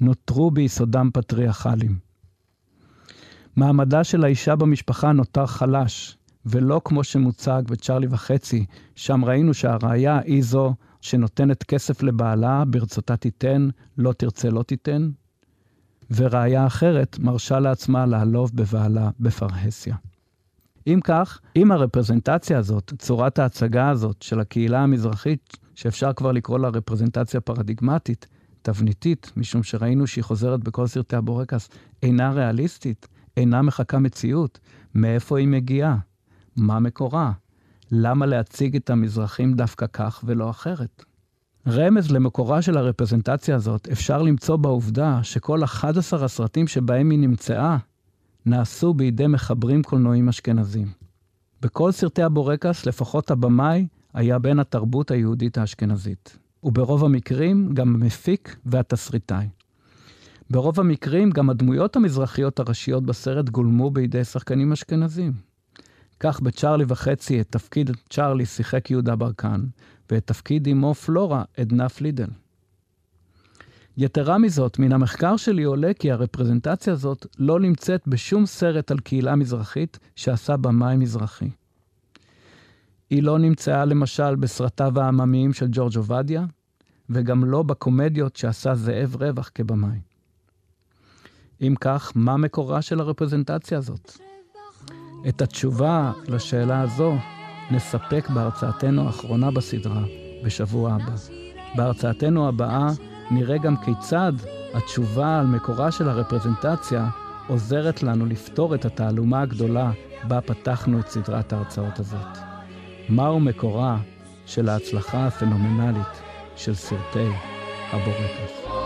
נותרו 0.00 0.50
ביסודם 0.50 1.10
פטריארכליים. 1.12 1.98
מעמדה 3.56 4.04
של 4.04 4.24
האישה 4.24 4.56
במשפחה 4.56 5.12
נותר 5.12 5.46
חלש, 5.46 6.16
ולא 6.46 6.80
כמו 6.84 7.04
שמוצג 7.04 7.62
בצ'רלי 7.66 8.06
וחצי, 8.10 8.66
שם 8.94 9.24
ראינו 9.24 9.54
שהראיה 9.54 10.18
היא 10.24 10.42
זו 10.42 10.74
שנותנת 11.04 11.62
כסף 11.62 12.02
לבעלה, 12.02 12.64
ברצותה 12.64 13.16
תיתן, 13.16 13.68
לא 13.98 14.12
תרצה 14.12 14.50
לא 14.50 14.62
תיתן, 14.62 15.10
וראיה 16.10 16.66
אחרת 16.66 17.18
מרשה 17.18 17.60
לעצמה 17.60 18.06
לעלוב 18.06 18.50
בבעלה 18.54 19.10
בפרהסיה. 19.20 19.96
אם 20.86 21.00
כך, 21.04 21.40
אם 21.56 21.72
הרפרזנטציה 21.72 22.58
הזאת, 22.58 22.92
צורת 22.98 23.38
ההצגה 23.38 23.88
הזאת 23.88 24.22
של 24.22 24.40
הקהילה 24.40 24.82
המזרחית, 24.82 25.56
שאפשר 25.74 26.12
כבר 26.12 26.32
לקרוא 26.32 26.58
לה 26.58 26.68
רפרזנטציה 26.68 27.40
פרדיגמטית, 27.40 28.26
תבניתית, 28.62 29.32
משום 29.36 29.62
שראינו 29.62 30.06
שהיא 30.06 30.24
חוזרת 30.24 30.64
בכל 30.64 30.86
סרטי 30.86 31.16
הבורקס, 31.16 31.68
אינה 32.02 32.32
ריאליסטית, 32.32 33.08
אינה 33.36 33.62
מחקה 33.62 33.98
מציאות, 33.98 34.58
מאיפה 34.94 35.38
היא 35.38 35.48
מגיעה? 35.48 35.96
מה 36.56 36.80
מקורה? 36.80 37.32
למה 37.96 38.26
להציג 38.26 38.76
את 38.76 38.90
המזרחים 38.90 39.54
דווקא 39.54 39.86
כך 39.92 40.24
ולא 40.26 40.50
אחרת? 40.50 41.04
רמז 41.68 42.10
למקורה 42.10 42.62
של 42.62 42.76
הרפרזנטציה 42.76 43.56
הזאת 43.56 43.88
אפשר 43.92 44.22
למצוא 44.22 44.56
בעובדה 44.56 45.20
שכל 45.22 45.64
11 45.64 46.24
הסרטים 46.24 46.66
שבהם 46.66 47.10
היא 47.10 47.18
נמצאה 47.18 47.76
נעשו 48.46 48.94
בידי 48.94 49.26
מחברים 49.26 49.82
קולנועים 49.82 50.28
אשכנזים. 50.28 50.88
בכל 51.60 51.92
סרטי 51.92 52.22
הבורקס 52.22 52.86
לפחות 52.86 53.30
הבמאי 53.30 53.86
היה 54.14 54.38
בן 54.38 54.58
התרבות 54.58 55.10
היהודית 55.10 55.58
האשכנזית, 55.58 56.38
וברוב 56.64 57.04
המקרים 57.04 57.74
גם 57.74 57.94
המפיק 57.94 58.56
והתסריטאי. 58.66 59.48
ברוב 60.50 60.80
המקרים 60.80 61.30
גם 61.30 61.50
הדמויות 61.50 61.96
המזרחיות 61.96 62.58
הראשיות 62.58 63.06
בסרט 63.06 63.48
גולמו 63.48 63.90
בידי 63.90 64.24
שחקנים 64.24 64.72
אשכנזים. 64.72 65.53
כך 66.20 66.40
בצ'רלי 66.40 66.84
וחצי 66.88 67.40
את 67.40 67.46
תפקיד 67.50 67.90
צ'רלי 68.10 68.46
שיחק 68.46 68.90
יהודה 68.90 69.16
ברקן, 69.16 69.64
ואת 70.10 70.26
תפקיד 70.26 70.68
אמו 70.68 70.94
פלורה 70.94 71.42
עדנה 71.56 71.88
פלידל. 71.88 72.28
יתרה 73.96 74.38
מזאת, 74.38 74.78
מן 74.78 74.92
המחקר 74.92 75.36
שלי 75.36 75.62
עולה 75.62 75.94
כי 75.98 76.12
הרפרזנטציה 76.12 76.92
הזאת 76.92 77.26
לא 77.38 77.60
נמצאת 77.60 78.08
בשום 78.08 78.46
סרט 78.46 78.90
על 78.90 78.98
קהילה 78.98 79.36
מזרחית 79.36 79.98
שעשה 80.16 80.56
במאי 80.56 80.96
מזרחי. 80.96 81.50
היא 83.10 83.22
לא 83.22 83.38
נמצאה 83.38 83.84
למשל 83.84 84.34
בסרטיו 84.34 85.00
העממיים 85.00 85.52
של 85.52 85.66
ג'ורג' 85.70 85.96
עובדיה, 85.96 86.44
וגם 87.10 87.44
לא 87.44 87.62
בקומדיות 87.62 88.36
שעשה 88.36 88.74
זאב 88.74 89.16
רווח 89.20 89.50
כבמאי. 89.54 89.98
אם 91.60 91.74
כך, 91.80 92.12
מה 92.14 92.36
מקורה 92.36 92.82
של 92.82 93.00
הרפרזנטציה 93.00 93.78
הזאת? 93.78 94.23
את 95.28 95.42
התשובה 95.42 96.12
לשאלה 96.28 96.80
הזו 96.80 97.14
נספק 97.70 98.28
בהרצאתנו 98.34 99.06
האחרונה 99.06 99.50
בסדרה, 99.50 100.02
בשבוע 100.44 100.92
הבא. 100.92 101.14
בהרצאתנו 101.76 102.48
הבאה 102.48 102.88
נראה 103.30 103.58
גם 103.58 103.76
כיצד 103.76 104.32
התשובה 104.74 105.38
על 105.38 105.46
מקורה 105.46 105.90
של 105.90 106.08
הרפרזנטציה 106.08 107.08
עוזרת 107.48 108.02
לנו 108.02 108.26
לפתור 108.26 108.74
את 108.74 108.84
התעלומה 108.84 109.40
הגדולה 109.40 109.90
בה 110.28 110.40
פתחנו 110.40 111.00
את 111.00 111.08
סדרת 111.08 111.52
ההרצאות 111.52 111.98
הזאת. 111.98 112.38
מהו 113.08 113.40
מקורה 113.40 113.98
של 114.46 114.68
ההצלחה 114.68 115.26
הפנומנלית 115.26 116.22
של 116.56 116.74
סרטי 116.74 117.28
הבורקס? 117.92 118.83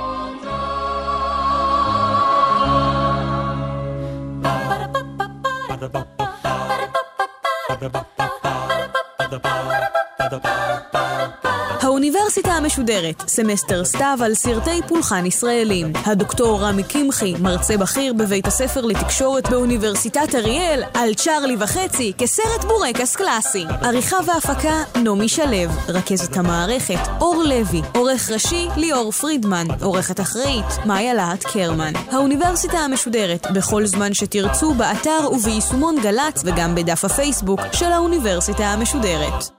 האוניברסיטה 12.28 12.52
המשודרת, 12.52 13.28
סמסטר 13.28 13.84
סתיו 13.84 14.18
על 14.24 14.34
סרטי 14.34 14.80
פולחן 14.88 15.26
ישראלים. 15.26 15.92
הדוקטור 16.06 16.60
רמי 16.60 16.82
קמחי, 16.82 17.34
מרצה 17.40 17.76
בכיר 17.76 18.12
בבית 18.12 18.46
הספר 18.46 18.80
לתקשורת 18.80 19.50
באוניברסיטת 19.50 20.34
אריאל, 20.34 20.82
על 20.94 21.14
צ'ארלי 21.14 21.56
וחצי 21.58 22.12
כסרט 22.18 22.64
בורקס 22.64 23.16
קלאסי. 23.16 23.64
עריכה 23.82 24.16
והפקה, 24.26 24.82
נעמי 24.96 25.28
שלו. 25.28 25.72
רכזת 25.88 26.36
המערכת, 26.36 27.08
אור 27.20 27.42
לוי. 27.42 27.82
עורך 27.94 28.30
ראשי, 28.30 28.68
ליאור 28.76 29.12
פרידמן. 29.12 29.66
עורכת 29.82 30.20
אחראית, 30.20 30.86
מאיה 30.86 31.14
להט 31.14 31.44
קרמן. 31.44 31.92
האוניברסיטה 32.10 32.78
המשודרת, 32.78 33.46
בכל 33.54 33.86
זמן 33.86 34.14
שתרצו, 34.14 34.74
באתר 34.74 35.28
וביישומון 35.32 35.96
גל"צ 36.02 36.42
וגם 36.44 36.74
בדף 36.74 37.04
הפייסבוק 37.04 37.60
של 37.72 37.92
האוניברסיטה 37.92 38.64
המשודרת. 38.64 39.57